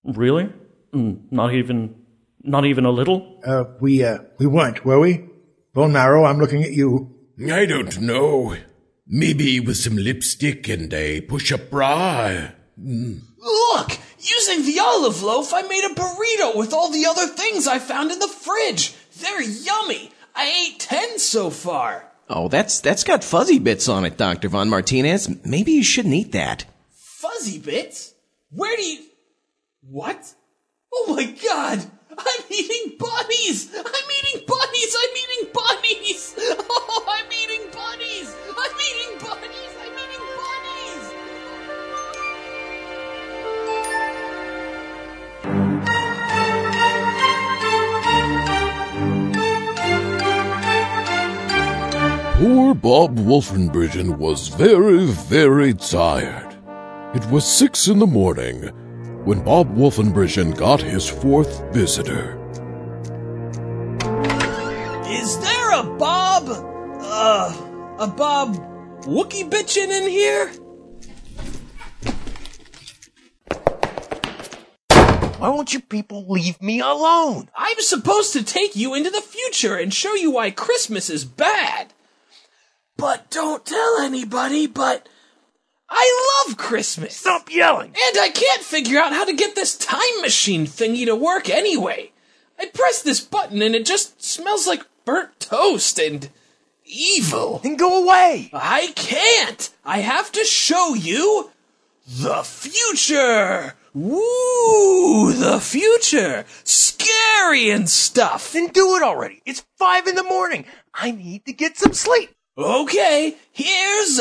Really? 0.02 0.50
Mm, 0.94 1.30
Not 1.30 1.52
even. 1.52 1.96
Not 2.42 2.64
even 2.64 2.86
a 2.86 2.90
little? 2.90 3.42
Uh, 3.44 3.64
we, 3.78 4.02
uh, 4.02 4.20
we 4.38 4.46
weren't, 4.46 4.86
were 4.86 5.00
we? 5.00 5.28
Bone 5.74 5.92
Marrow, 5.92 6.24
I'm 6.24 6.38
looking 6.38 6.62
at 6.64 6.72
you. 6.72 7.14
I 7.52 7.66
don't 7.66 8.00
know. 8.00 8.56
Maybe 9.14 9.60
with 9.60 9.76
some 9.76 9.96
lipstick 9.96 10.70
and 10.70 10.90
a 10.94 11.20
push-up 11.20 11.68
bra. 11.68 12.48
Mm. 12.82 13.20
Look! 13.38 13.98
Using 14.18 14.64
the 14.64 14.80
olive 14.80 15.22
loaf, 15.22 15.52
I 15.52 15.60
made 15.60 15.84
a 15.84 15.94
burrito 15.94 16.56
with 16.56 16.72
all 16.72 16.90
the 16.90 17.04
other 17.04 17.26
things 17.26 17.66
I 17.66 17.78
found 17.78 18.10
in 18.10 18.18
the 18.18 18.26
fridge. 18.26 18.94
They're 19.20 19.42
yummy. 19.42 20.12
I 20.34 20.70
ate 20.70 20.80
ten 20.80 21.18
so 21.18 21.50
far. 21.50 22.10
Oh, 22.30 22.48
that's 22.48 22.80
that's 22.80 23.04
got 23.04 23.22
fuzzy 23.22 23.58
bits 23.58 23.86
on 23.86 24.06
it, 24.06 24.16
Dr. 24.16 24.48
Von 24.48 24.70
Martinez. 24.70 25.28
Maybe 25.44 25.72
you 25.72 25.84
shouldn't 25.84 26.14
eat 26.14 26.32
that. 26.32 26.64
Fuzzy 26.94 27.58
bits? 27.58 28.14
Where 28.48 28.74
do 28.74 28.82
you. 28.82 29.00
What? 29.82 30.32
Oh 30.90 31.14
my 31.14 31.24
god! 31.24 31.84
I'm 32.16 32.44
eating 32.48 32.96
bunnies! 32.98 33.74
I'm 33.74 34.10
eating 34.18 34.46
bunnies! 34.46 34.96
I'm 35.02 35.16
eating 35.16 35.52
bunnies! 35.52 36.34
Oh, 36.94 37.04
I'm 37.08 37.32
eating 37.32 37.70
bunnies! 37.72 38.01
I'm 38.82 38.88
eating 38.88 39.14
bunnies! 39.20 39.74
I'm 39.80 39.94
eating 40.02 40.26
bunnies! 40.38 41.04
Poor 52.38 52.74
Bob 52.74 53.18
Wolfenbridgen 53.18 54.18
was 54.18 54.48
very, 54.48 55.04
very 55.06 55.74
tired. 55.74 56.56
It 57.14 57.24
was 57.30 57.46
six 57.46 57.86
in 57.86 58.00
the 58.00 58.06
morning 58.06 58.64
when 59.24 59.44
Bob 59.44 59.76
Wolfenbridgen 59.76 60.56
got 60.56 60.82
his 60.82 61.08
fourth 61.08 61.62
visitor. 61.72 62.36
Is 65.06 65.38
there 65.38 65.72
a 65.78 65.84
Bob. 65.98 66.48
Uh. 67.04 67.68
a 67.98 68.06
Bob 68.08 68.71
Wookie 69.02 69.50
bitchin' 69.50 69.90
in 69.90 70.08
here? 70.08 70.52
Why 75.38 75.48
won't 75.48 75.72
you 75.74 75.80
people 75.80 76.24
leave 76.28 76.62
me 76.62 76.78
alone? 76.78 77.48
I'm 77.56 77.80
supposed 77.80 78.32
to 78.34 78.44
take 78.44 78.76
you 78.76 78.94
into 78.94 79.10
the 79.10 79.20
future 79.20 79.74
and 79.74 79.92
show 79.92 80.14
you 80.14 80.30
why 80.30 80.52
Christmas 80.52 81.10
is 81.10 81.24
bad. 81.24 81.92
But 82.96 83.28
don't 83.28 83.66
tell 83.66 83.98
anybody, 83.98 84.68
but 84.68 85.08
I 85.88 86.44
love 86.46 86.56
Christmas. 86.56 87.16
Stop 87.16 87.52
yelling. 87.52 87.88
And 87.88 88.18
I 88.18 88.30
can't 88.32 88.62
figure 88.62 89.00
out 89.00 89.12
how 89.12 89.24
to 89.24 89.32
get 89.32 89.56
this 89.56 89.76
time 89.76 90.20
machine 90.20 90.64
thingy 90.64 91.06
to 91.06 91.16
work 91.16 91.50
anyway. 91.50 92.12
I 92.56 92.66
press 92.66 93.02
this 93.02 93.20
button 93.20 93.62
and 93.62 93.74
it 93.74 93.84
just 93.84 94.22
smells 94.22 94.68
like 94.68 94.86
burnt 95.04 95.40
toast 95.40 95.98
and 95.98 96.30
evil. 96.84 97.58
Then 97.62 97.76
go 97.76 98.02
away. 98.02 98.50
I 98.52 98.92
can't. 98.94 99.70
I 99.84 99.98
have 100.00 100.32
to 100.32 100.44
show 100.44 100.94
you 100.94 101.50
the 102.06 102.42
future. 102.42 103.74
Woo, 103.94 105.32
the 105.32 105.60
future. 105.60 106.44
Scary 106.64 107.70
and 107.70 107.88
stuff. 107.88 108.52
Then 108.52 108.68
do 108.68 108.96
it 108.96 109.02
already. 109.02 109.42
It's 109.44 109.64
five 109.76 110.06
in 110.06 110.14
the 110.14 110.22
morning. 110.22 110.64
I 110.94 111.10
need 111.10 111.44
to 111.46 111.52
get 111.52 111.76
some 111.76 111.92
sleep. 111.92 112.34
Okay, 112.56 113.36
here's 113.50 114.20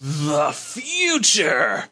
the 0.00 0.52
future. 0.52 1.84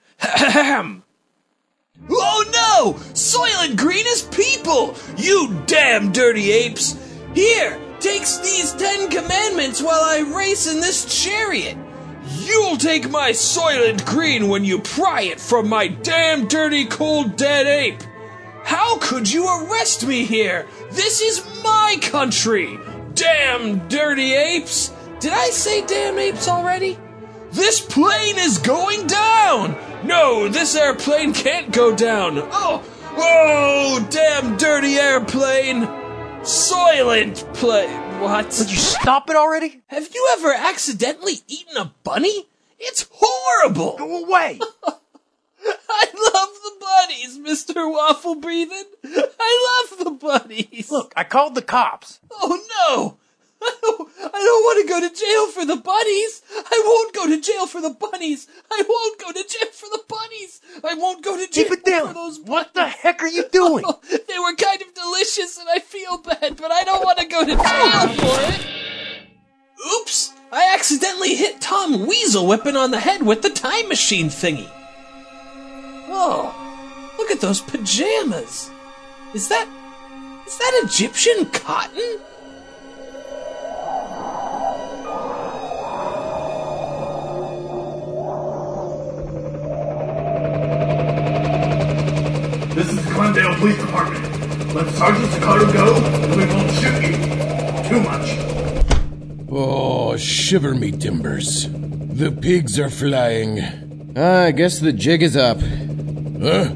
Oh 2.09 2.45
no! 2.53 2.95
Soylent 3.13 3.77
Green 3.77 4.07
is 4.07 4.23
people! 4.23 4.95
You 5.17 5.63
damn 5.67 6.13
dirty 6.13 6.51
apes! 6.53 6.97
Here, 7.35 7.79
takes 8.01 8.39
these 8.39 8.73
Ten 8.73 9.11
Commandments 9.11 9.83
while 9.83 10.01
I 10.01 10.21
race 10.35 10.67
in 10.67 10.81
this 10.81 11.23
chariot. 11.23 11.77
You'll 12.25 12.77
take 12.77 13.11
my 13.11 13.31
Soylent 13.31 14.07
Green 14.07 14.49
when 14.49 14.65
you 14.65 14.81
pry 14.81 15.23
it 15.23 15.41
from 15.41 15.69
my 15.69 15.89
damn 15.89 16.49
dirty 16.49 16.87
cold 16.87 17.37
dead 17.37 17.67
ape! 17.67 18.03
How 18.65 18.99
could 18.99 19.31
you 19.31 19.47
arrest 19.47 20.07
me 20.07 20.25
here? 20.25 20.67
This 20.91 21.21
is 21.21 21.45
my 21.63 21.97
country! 22.01 22.79
Damn 23.15 23.89
dirty 23.89 24.35
apes! 24.35 24.93
Did 25.19 25.33
I 25.33 25.51
say 25.51 25.85
damn 25.85 26.19
apes 26.19 26.49
already? 26.49 26.99
This 27.53 27.81
plane 27.81 28.39
is 28.39 28.59
going 28.59 29.07
down! 29.07 29.77
No, 30.05 30.49
this 30.49 30.75
airplane 30.75 31.35
can't 31.35 31.73
go 31.73 31.95
down! 31.95 32.39
Oh! 32.39 32.83
Oh, 33.17 34.07
damn 34.11 34.57
dirty 34.57 34.97
airplane! 34.97 36.00
Soylent 36.43 37.53
play. 37.55 37.87
What? 38.19 38.47
Would 38.59 38.71
you 38.71 38.77
stop 38.77 39.29
it 39.29 39.37
already? 39.37 39.83
Have 39.89 40.09
you 40.15 40.29
ever 40.33 40.55
accidentally 40.55 41.41
eaten 41.47 41.77
a 41.77 41.93
bunny? 42.03 42.47
It's 42.79 43.07
horrible! 43.13 43.97
Go 43.99 44.25
away! 44.25 44.59
I 45.63 46.07
love 46.15 46.49
the 46.65 46.73
bunnies, 46.81 47.39
Mr. 47.39 47.93
Waffle 47.93 48.37
Breathin'. 48.37 48.87
I 49.05 49.87
love 49.91 50.05
the 50.05 50.11
bunnies. 50.13 50.91
Look, 50.91 51.13
I 51.15 51.25
called 51.25 51.55
the 51.55 51.63
cops. 51.63 52.21
Oh 52.31 52.59
no! 52.89 53.19
I 53.63 53.77
don't, 53.83 54.11
I 54.19 54.31
don't 54.31 54.65
want 54.65 54.81
to 54.81 54.89
go 54.89 55.01
to 55.01 55.15
jail 55.15 55.47
for 55.49 55.65
the 55.67 55.77
bunnies. 55.77 56.43
I 56.57 56.83
won't 56.85 57.15
go 57.15 57.27
to 57.27 57.41
jail 57.41 57.67
for 57.67 57.81
the 57.81 57.91
bunnies. 57.91 58.49
I 58.71 58.83
won't 58.89 59.19
go 59.21 59.33
to 59.33 59.49
jail 59.49 59.71
for 59.73 59.89
the 59.91 60.03
bunnies. 60.09 60.61
I 60.83 60.95
won't 60.95 61.23
go 61.23 61.37
to 61.37 61.51
jail 61.53 61.65
Keep 61.65 61.73
it 61.73 61.85
down. 61.85 62.09
for 62.09 62.15
those. 62.15 62.41
What 62.41 62.75
the 62.75 62.87
heck 62.87 63.23
are 63.23 63.29
you 63.29 63.45
doing? 63.51 63.85
they 64.11 64.39
were 64.39 64.55
kind 64.57 64.81
of 64.81 64.95
delicious, 64.95 65.59
and 65.59 65.69
I 65.69 65.81
feel 65.81 66.19
bad, 66.19 66.57
but 66.57 66.73
I 66.73 66.85
don't 66.85 67.05
want 67.05 67.19
to 67.19 67.27
go 67.27 67.45
to 67.45 67.55
jail 67.55 68.09
for 68.09 68.41
it. 68.53 68.67
Oops! 70.01 70.33
I 70.53 70.75
accidentally 70.75 71.35
hit 71.35 71.61
Tom 71.61 72.07
Weasel 72.07 72.47
whipping 72.47 72.77
on 72.77 72.91
the 72.91 73.01
head 73.01 73.23
with 73.23 73.43
the 73.43 73.51
time 73.51 73.89
machine 73.89 74.27
thingy. 74.29 74.69
Oh, 76.13 76.53
look 77.19 77.31
at 77.31 77.41
those 77.41 77.61
pajamas. 77.61 78.71
Is 79.33 79.49
that 79.49 79.69
is 80.47 80.59
that 80.59 80.81
Egyptian 80.85 81.47
cotton? 81.47 82.19
This 92.81 92.95
is 92.95 93.05
the 93.05 93.13
Glendale 93.13 93.55
Police 93.57 93.77
Department. 93.77 94.75
Let 94.75 94.89
Sergeant 94.95 95.31
Staccato 95.33 95.71
go, 95.71 95.97
and 95.97 96.35
we 96.35 96.47
won't 96.47 96.71
shoot 96.71 97.03
you. 97.03 97.91
Too 97.91 98.01
much. 98.01 99.51
Oh, 99.51 100.17
shiver 100.17 100.75
me 100.75 100.91
timbers. 100.91 101.69
The 101.69 102.33
pigs 102.33 102.79
are 102.79 102.89
flying. 102.89 103.61
Ah, 104.17 104.45
I 104.45 104.53
guess 104.53 104.79
the 104.79 104.95
jig 104.95 105.23
is 105.23 105.37
up. 105.37 105.61
Huh? 105.61 106.73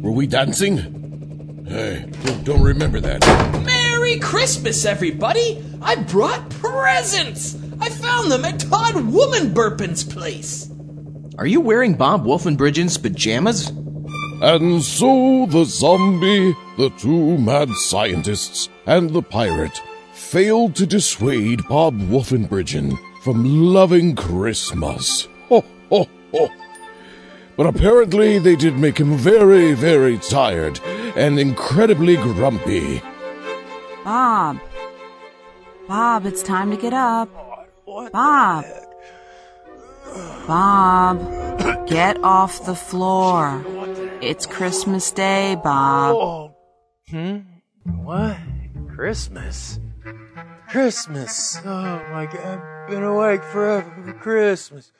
Were 0.00 0.12
we 0.12 0.28
dancing? 0.28 1.66
I 1.68 2.08
don't, 2.24 2.44
don't 2.44 2.62
remember 2.62 3.00
that. 3.00 3.20
Merry 3.66 4.20
Christmas, 4.20 4.84
everybody! 4.84 5.64
I 5.82 5.96
brought 5.96 6.48
presents! 6.50 7.56
I 7.80 7.88
found 7.88 8.30
them 8.30 8.44
at 8.44 8.60
Todd 8.60 8.94
Woman 9.04 9.52
Burpin's 9.52 10.04
place. 10.04 10.70
Are 11.38 11.46
you 11.48 11.60
wearing 11.60 11.94
Bob 11.94 12.24
Wolfenbridgen's 12.24 12.96
pajamas? 12.98 13.72
And 14.42 14.82
so 14.82 15.46
the 15.50 15.64
zombie, 15.64 16.56
the 16.78 16.90
two 16.96 17.36
mad 17.36 17.70
scientists, 17.74 18.70
and 18.86 19.10
the 19.10 19.20
pirate 19.20 19.82
failed 20.14 20.74
to 20.76 20.86
dissuade 20.86 21.68
Bob 21.68 22.00
Wolfenbridgen 22.00 22.98
from 23.22 23.44
loving 23.44 24.16
Christmas. 24.16 25.28
Ho, 25.50 25.62
ho, 25.90 26.08
ho. 26.32 26.48
But 27.56 27.66
apparently 27.66 28.38
they 28.38 28.56
did 28.56 28.78
make 28.78 28.96
him 28.96 29.18
very, 29.18 29.74
very 29.74 30.16
tired 30.16 30.80
and 31.16 31.38
incredibly 31.38 32.16
grumpy. 32.16 33.02
Bob. 34.04 34.58
Bob, 35.86 36.24
it's 36.24 36.42
time 36.42 36.70
to 36.70 36.78
get 36.78 36.94
up. 36.94 37.28
Bob. 37.84 38.64
Bob, 40.46 41.86
get 41.86 42.16
off 42.24 42.64
the 42.64 42.74
floor. 42.74 43.62
It's 44.22 44.44
Christmas 44.44 45.10
Day, 45.12 45.54
Bob. 45.54 46.14
Oh. 46.14 46.54
Hmm? 47.08 47.38
What? 48.04 48.36
Christmas? 48.94 49.80
Christmas. 50.68 51.58
Oh 51.64 52.02
my 52.12 52.26
god, 52.26 52.60
I've 52.60 52.90
been 52.90 53.02
awake 53.02 53.42
forever 53.44 53.90
for 54.04 54.12
Christmas. 54.12 54.92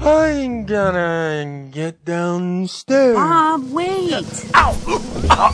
I 0.00 0.28
ain't 0.28 0.66
gonna 0.66 1.68
get 1.70 2.02
downstairs. 2.06 3.16
Bob, 3.16 3.70
wait. 3.72 4.50
Ow! 4.54 4.70
Ow! 5.30 5.52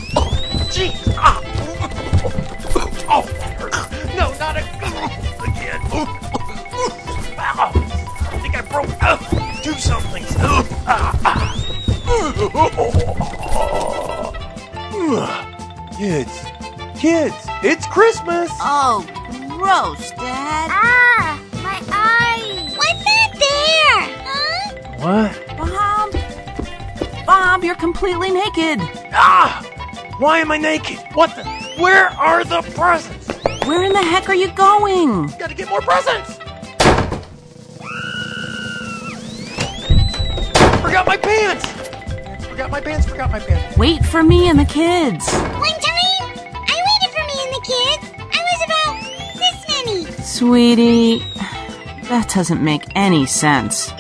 Jeez! 0.71 1.15
Ow! 1.19 1.43
Oh, 3.11 3.23
hurts. 3.59 4.17
No, 4.17 4.33
not 4.39 4.57
again. 4.57 5.81
Ow! 7.39 7.73
I 7.75 8.39
think 8.41 8.57
I 8.57 8.63
broke. 8.63 8.89
Uh, 9.03 9.17
do 9.63 9.73
something. 9.73 10.25
Ah, 10.39 11.21
ah. 11.25 11.82
Kids, 15.97 16.45
kids, 16.99 17.35
it's 17.63 17.87
Christmas. 17.87 18.51
Oh, 18.61 19.03
gross, 19.49 20.11
Dad. 20.11 20.69
Ah, 20.71 21.41
my 21.63 21.81
eye. 21.91 22.69
What's 22.77 23.05
that 23.05 23.33
there? 23.41 24.03
Huh? 24.99 24.99
What? 24.99 25.33
Bob. 25.57 26.13
Bob, 27.27 27.65
you're 27.65 27.75
completely 27.77 28.31
naked. 28.31 28.79
Ah! 29.13 29.63
Why 30.19 30.41
am 30.41 30.53
I 30.53 30.59
naked? 30.59 30.99
What 31.15 31.35
the? 31.35 31.45
Where 31.81 32.11
are 32.11 32.45
the 32.45 32.61
presents? 32.75 33.29
Where 33.67 33.85
in 33.85 33.95
the 33.95 34.03
heck 34.03 34.29
are 34.29 34.35
you 34.35 34.53
going? 34.53 35.29
Gotta 35.39 35.55
get 35.55 35.71
more 35.71 35.81
presents. 35.81 36.37
Forgot 40.83 41.07
my 41.07 41.17
pants. 41.17 41.65
Forgot 42.63 42.71
my 42.71 42.81
pants. 42.81 43.07
Forgot 43.09 43.31
my 43.33 43.41
pants. 43.41 43.77
Wait 43.77 44.05
for 44.05 44.23
me 44.23 44.49
and 44.49 44.57
the 44.57 44.65
kids. 44.65 45.27
One 45.33 45.65
time, 45.65 46.39
I 46.55 46.79
waited 46.87 47.11
for 47.11 47.25
me 47.27 47.37
and 47.43 47.53
the 47.57 47.65
kids. 47.67 48.05
I 48.23 48.39
was 48.47 48.61
about 48.67 48.95
this 49.35 49.85
many. 49.85 50.23
Sweetie, 50.23 51.19
that 52.09 52.31
doesn't 52.33 52.63
make 52.63 52.85
any 52.95 53.27
sense. 53.27 53.91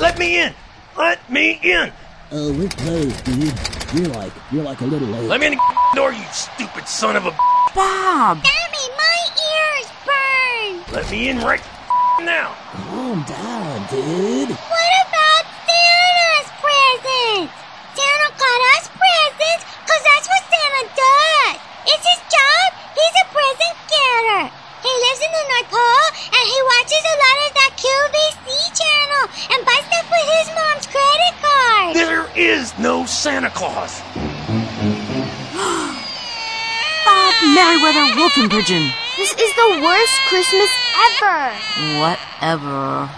Let 0.00 0.18
me 0.18 0.40
in. 0.40 0.54
Let 0.96 1.30
me 1.30 1.60
in. 1.62 1.92
Oh, 2.32 2.54
we're 2.54 2.70
closed, 2.70 3.22
dude. 3.24 3.52
You're 3.92 4.14
like, 4.14 4.32
you're 4.50 4.64
like 4.64 4.80
a 4.80 4.86
little 4.86 5.08
late. 5.08 5.28
Let 5.28 5.40
me 5.40 5.48
in 5.48 5.52
the 5.56 5.60
door, 5.94 6.14
you 6.14 6.24
stupid 6.32 6.88
son 6.88 7.16
of 7.16 7.26
a. 7.26 7.32
Bob. 7.74 8.42
That 8.42 8.68
made 8.72 8.94
my 8.96 9.18
ears 9.76 10.86
burn. 10.86 10.94
Let 10.94 11.10
me 11.10 11.28
in 11.28 11.38
right 11.40 11.60
now! 12.24 12.56
Calm 12.72 13.22
down, 13.28 13.84
dude. 13.92 14.48
What 14.48 14.92
about 15.04 15.44
Santa's 15.68 16.48
presents? 16.56 17.52
Santa 17.92 18.28
got 18.32 18.60
us 18.74 18.88
presents 18.88 19.64
because 19.84 20.02
that's 20.08 20.28
what 20.32 20.42
Santa 20.48 20.84
does. 20.96 21.56
It's 21.84 22.06
his 22.08 22.22
job. 22.32 22.66
He's 22.96 23.16
a 23.20 23.26
present 23.28 23.76
getter. 23.92 24.44
He 24.80 24.92
lives 25.04 25.20
in 25.20 25.32
the 25.36 25.44
North 25.52 25.68
Pole 25.68 26.08
and 26.32 26.44
he 26.48 26.58
watches 26.64 27.04
a 27.04 27.16
lot 27.20 27.38
of 27.44 27.50
that 27.60 27.72
QVC 27.76 28.48
channel 28.72 29.24
and 29.52 29.60
buys 29.68 29.84
stuff 29.84 30.08
with 30.08 30.26
his 30.32 30.48
mom's 30.56 30.86
credit 30.88 31.34
card. 31.44 31.92
There 31.94 32.26
is 32.36 32.72
no 32.78 33.04
Santa 33.04 33.50
Claus. 33.50 34.00
Bob 37.40 37.54
Merriweather 37.54 38.14
Wolfenbridgen. 38.14 38.92
This 39.16 39.30
is 39.32 39.54
the 39.54 39.80
worst 39.82 40.20
Christmas 40.28 40.70
ever. 41.06 41.54
Whatever. 41.98 43.10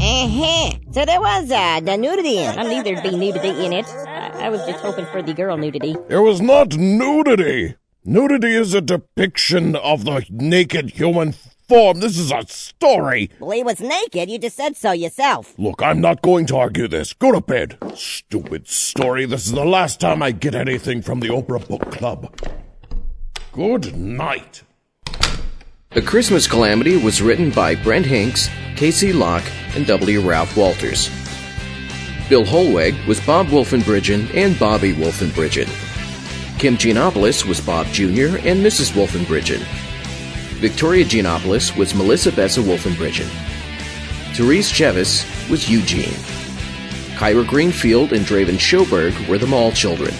Uh-huh. 0.00 0.70
So 0.92 1.04
there 1.04 1.20
was, 1.20 1.50
uh, 1.50 1.80
the 1.80 1.96
nudity 1.96 2.38
in 2.38 2.50
it. 2.50 2.58
I 2.58 2.62
knew 2.64 2.82
there'd 2.82 3.02
be 3.02 3.16
nudity 3.16 3.64
in 3.64 3.72
it. 3.72 3.86
I, 3.86 4.46
I 4.46 4.48
was 4.48 4.60
just 4.66 4.80
hoping 4.80 5.06
for 5.06 5.22
the 5.22 5.32
girl 5.34 5.56
nudity. 5.56 5.96
It 6.08 6.18
was 6.18 6.40
not 6.40 6.76
nudity. 6.76 7.76
Nudity 8.04 8.54
is 8.54 8.74
a 8.74 8.80
depiction 8.80 9.76
of 9.76 10.04
the 10.04 10.24
naked 10.30 10.90
human 10.90 11.32
form. 11.68 12.00
This 12.00 12.18
is 12.18 12.30
a 12.32 12.46
story. 12.46 13.30
Well, 13.38 13.50
he 13.50 13.62
was 13.62 13.80
naked. 13.80 14.30
You 14.30 14.38
just 14.38 14.56
said 14.56 14.76
so 14.76 14.92
yourself. 14.92 15.54
Look, 15.58 15.82
I'm 15.82 16.00
not 16.00 16.22
going 16.22 16.46
to 16.46 16.56
argue 16.56 16.88
this. 16.88 17.12
Go 17.12 17.32
to 17.32 17.40
bed. 17.40 17.78
Stupid 17.94 18.68
story. 18.68 19.26
This 19.26 19.46
is 19.46 19.52
the 19.52 19.64
last 19.64 20.00
time 20.00 20.22
I 20.22 20.32
get 20.32 20.54
anything 20.54 21.02
from 21.02 21.20
the 21.20 21.28
Oprah 21.28 21.66
Book 21.66 21.90
Club. 21.90 22.34
Good 23.58 23.96
night. 23.96 24.62
A 25.90 26.00
Christmas 26.00 26.46
Calamity 26.46 26.96
was 26.96 27.20
written 27.20 27.50
by 27.50 27.74
Brent 27.74 28.06
Hinks, 28.06 28.48
Casey 28.76 29.12
Locke, 29.12 29.42
and 29.74 29.84
W. 29.84 30.20
Ralph 30.20 30.56
Walters. 30.56 31.08
Bill 32.28 32.44
Holweg 32.44 32.94
was 33.08 33.18
Bob 33.26 33.48
Wolfenbridgen 33.48 34.32
and 34.32 34.56
Bobby 34.60 34.94
Wolfenbridgen. 34.94 35.66
Kim 36.60 36.76
Giannopoulos 36.76 37.46
was 37.46 37.60
Bob 37.60 37.88
Jr. 37.88 38.38
and 38.46 38.64
Mrs. 38.64 38.92
Wolfenbridgen. 38.92 39.58
Victoria 40.60 41.04
Giannopoulos 41.04 41.76
was 41.76 41.96
Melissa 41.96 42.30
Bessa 42.30 42.62
Wolfenbridgen. 42.62 43.28
Therese 44.36 44.70
Chevis 44.70 45.50
was 45.50 45.68
Eugene. 45.68 46.14
Kyra 47.16 47.44
Greenfield 47.44 48.12
and 48.12 48.24
Draven 48.24 48.60
Schoberg 48.60 49.28
were 49.28 49.36
the 49.36 49.48
Mall 49.48 49.72
children. 49.72 50.14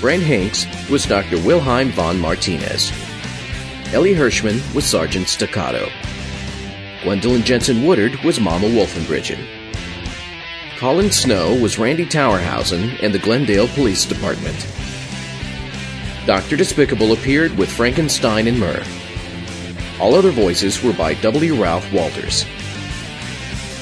Brent 0.00 0.22
Hinks 0.22 0.66
was 0.88 1.04
Dr. 1.04 1.36
Wilhelm 1.44 1.90
von 1.90 2.18
Martinez. 2.18 2.90
Ellie 3.92 4.14
Hirschman 4.14 4.74
was 4.74 4.86
Sergeant 4.86 5.28
Staccato. 5.28 5.90
Gwendolyn 7.02 7.42
Jensen 7.42 7.84
Woodard 7.84 8.16
was 8.24 8.40
Mama 8.40 8.66
Wolfenbridgen. 8.66 9.44
Colin 10.78 11.10
Snow 11.10 11.54
was 11.54 11.78
Randy 11.78 12.06
Towerhausen 12.06 13.02
and 13.02 13.12
the 13.12 13.18
Glendale 13.18 13.68
Police 13.68 14.06
Department. 14.06 14.56
Dr. 16.24 16.56
Despicable 16.56 17.12
appeared 17.12 17.58
with 17.58 17.70
Frankenstein 17.70 18.46
and 18.46 18.58
Murr. 18.58 18.82
All 20.00 20.14
other 20.14 20.30
voices 20.30 20.82
were 20.82 20.94
by 20.94 21.12
W. 21.14 21.62
Ralph 21.62 21.92
Walters. 21.92 22.44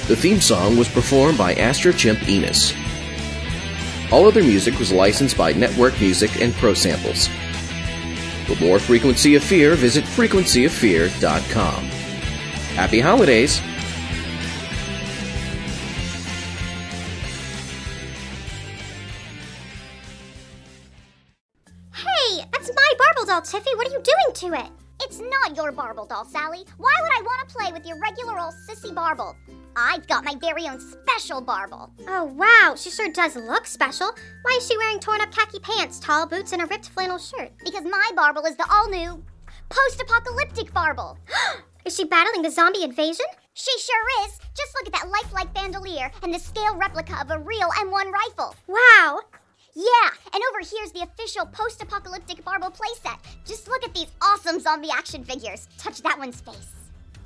The 0.08 0.16
theme 0.16 0.40
song 0.40 0.76
was 0.76 0.88
performed 0.88 1.38
by 1.38 1.54
Astro 1.54 1.92
Chimp 1.92 2.28
Enos. 2.28 2.72
All 4.10 4.26
other 4.26 4.42
music 4.42 4.78
was 4.78 4.90
licensed 4.90 5.36
by 5.36 5.52
Network 5.52 6.00
Music 6.00 6.40
and 6.40 6.54
Pro 6.54 6.72
Samples. 6.72 7.28
For 8.46 8.56
more 8.64 8.78
Frequency 8.78 9.34
of 9.34 9.44
Fear, 9.44 9.74
visit 9.74 10.04
frequencyoffear.com. 10.04 11.84
Happy 12.74 13.00
holidays! 13.00 13.58
Hey, 21.92 22.44
that's 22.52 22.70
my 22.74 22.92
Barble 22.98 23.26
doll, 23.26 23.42
Tiffy. 23.42 23.76
What 23.76 23.88
are 23.88 23.90
you 23.90 24.02
doing 24.02 24.34
to 24.34 24.64
it? 24.64 24.70
It's 25.02 25.20
not 25.20 25.54
your 25.54 25.70
Barble 25.70 26.06
doll, 26.06 26.24
Sally. 26.24 26.64
Why 26.78 26.92
would 27.02 27.12
I 27.12 27.22
want 27.22 27.48
to 27.48 27.54
play 27.54 27.72
with 27.72 27.86
your 27.86 27.98
regular 28.00 28.38
old 28.38 28.54
sissy 28.68 28.94
Barble? 28.94 29.36
I've 29.76 30.06
got 30.06 30.24
my 30.24 30.34
very 30.40 30.66
own 30.66 30.80
special 30.80 31.40
barbel. 31.40 31.90
Oh, 32.06 32.24
wow. 32.24 32.74
She 32.76 32.90
sure 32.90 33.08
does 33.10 33.36
look 33.36 33.66
special. 33.66 34.10
Why 34.42 34.56
is 34.58 34.66
she 34.66 34.76
wearing 34.76 35.00
torn 35.00 35.20
up 35.20 35.32
khaki 35.32 35.60
pants, 35.60 35.98
tall 36.00 36.26
boots, 36.26 36.52
and 36.52 36.62
a 36.62 36.66
ripped 36.66 36.88
flannel 36.88 37.18
shirt? 37.18 37.52
Because 37.64 37.84
my 37.84 38.10
barbel 38.16 38.44
is 38.46 38.56
the 38.56 38.66
all 38.70 38.88
new 38.88 39.22
post 39.68 40.00
apocalyptic 40.00 40.72
barbel. 40.72 41.18
is 41.84 41.96
she 41.96 42.04
battling 42.04 42.42
the 42.42 42.50
zombie 42.50 42.82
invasion? 42.82 43.26
She 43.54 43.72
sure 43.78 44.24
is. 44.24 44.38
Just 44.56 44.74
look 44.74 44.86
at 44.86 45.00
that 45.00 45.10
lifelike 45.10 45.52
bandolier 45.52 46.10
and 46.22 46.32
the 46.32 46.38
scale 46.38 46.76
replica 46.76 47.20
of 47.20 47.30
a 47.30 47.38
real 47.38 47.68
M1 47.70 48.12
rifle. 48.12 48.54
Wow. 48.66 49.20
Yeah, 49.74 50.10
and 50.34 50.42
over 50.50 50.58
here's 50.58 50.90
the 50.92 51.02
official 51.02 51.46
post 51.46 51.80
apocalyptic 51.82 52.44
Barbel 52.44 52.70
playset. 52.70 53.18
Just 53.46 53.68
look 53.68 53.84
at 53.84 53.94
these 53.94 54.08
awesome 54.20 54.58
zombie 54.58 54.90
action 54.92 55.22
figures. 55.22 55.68
Touch 55.78 56.02
that 56.02 56.18
one's 56.18 56.40
face. 56.40 56.72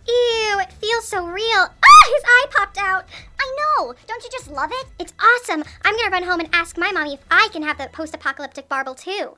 Ew, 0.07 0.59
it 0.61 0.73
feels 0.73 1.07
so 1.07 1.25
real. 1.25 1.69
Ah, 1.85 1.92
his 2.05 2.23
eye 2.25 2.47
popped 2.51 2.79
out. 2.79 3.05
I 3.41 3.57
know. 3.59 3.95
Don't 4.07 4.23
you 4.23 4.31
just 4.31 4.51
love 4.51 4.71
it? 4.73 4.87
It's 4.99 5.15
awesome. 5.21 5.65
I'm 5.85 5.97
gonna 5.97 6.11
run 6.11 6.25
home 6.25 6.41
and 6.41 6.49
ask 6.53 6.79
my 6.79 6.91
mommy 6.93 7.15
if 7.15 7.21
I 7.31 7.49
can 7.53 7.63
have 7.63 7.79
the 7.79 7.89
post 7.93 8.15
apocalyptic 8.15 8.69
barbel 8.69 8.95
too. 8.95 9.37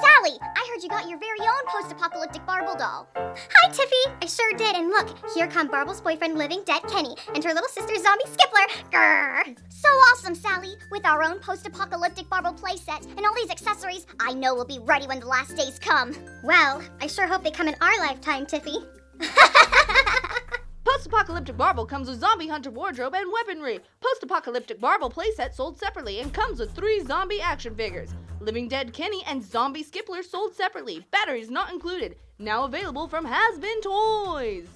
Sally, 0.00 0.38
I 0.40 0.68
heard 0.70 0.82
you 0.82 0.88
got 0.88 1.08
your 1.08 1.18
very 1.18 1.40
own 1.40 1.66
post 1.66 1.90
apocalyptic 1.90 2.44
Barbel 2.46 2.76
doll. 2.76 3.08
Hi, 3.16 3.68
Tiffy. 3.70 4.16
I 4.22 4.26
sure 4.26 4.52
did. 4.56 4.76
And 4.76 4.90
look, 4.90 5.08
here 5.34 5.48
come 5.48 5.66
Barbel's 5.66 6.00
boyfriend, 6.00 6.38
living 6.38 6.62
dead 6.64 6.82
Kenny, 6.88 7.16
and 7.34 7.42
her 7.42 7.52
little 7.52 7.68
sister, 7.68 7.96
Zombie 7.96 8.24
Skippler. 8.26 8.90
Grrr. 8.92 9.58
So 9.70 9.88
awesome, 9.88 10.34
Sally. 10.34 10.74
With 10.92 11.04
our 11.04 11.24
own 11.24 11.40
post 11.40 11.66
apocalyptic 11.66 12.28
Barbel 12.28 12.52
playset 12.52 13.04
and 13.16 13.26
all 13.26 13.34
these 13.34 13.50
accessories, 13.50 14.06
I 14.20 14.34
know 14.34 14.54
we'll 14.54 14.64
be 14.64 14.78
ready 14.78 15.06
when 15.06 15.20
the 15.20 15.26
last 15.26 15.56
days 15.56 15.78
come. 15.78 16.14
Well, 16.44 16.82
I 17.00 17.06
sure 17.08 17.26
hope 17.26 17.42
they 17.42 17.50
come 17.50 17.68
in 17.68 17.74
our 17.80 17.98
lifetime, 17.98 18.46
Tiffy. 18.46 18.97
Post-apocalyptic 20.84 21.56
Marvel 21.56 21.86
comes 21.86 22.08
with 22.08 22.20
zombie 22.20 22.48
hunter 22.48 22.70
wardrobe 22.70 23.14
and 23.14 23.30
weaponry. 23.32 23.80
Post-apocalyptic 24.00 24.80
Marvel 24.80 25.10
playset 25.10 25.54
sold 25.54 25.78
separately 25.78 26.20
and 26.20 26.32
comes 26.32 26.58
with 26.58 26.74
three 26.74 27.04
zombie 27.04 27.40
action 27.40 27.74
figures. 27.74 28.10
Living 28.40 28.68
Dead 28.68 28.92
Kenny 28.92 29.22
and 29.26 29.42
Zombie 29.42 29.84
Skippler 29.84 30.24
sold 30.24 30.54
separately. 30.54 31.06
Batteries 31.10 31.50
not 31.50 31.72
included. 31.72 32.16
Now 32.38 32.64
available 32.64 33.08
from 33.08 33.24
Has 33.24 33.58
Been 33.58 33.80
Toys. 33.80 34.68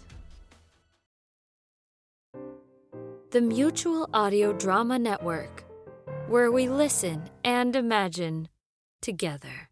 The 3.31 3.41
Mutual 3.41 4.11
Audio 4.13 4.53
Drama 4.53 4.99
Network, 4.99 5.65
where 6.29 6.53
we 6.53 6.69
listen 6.69 7.31
and 7.45 7.75
imagine 7.75 8.49
together. 9.01 9.72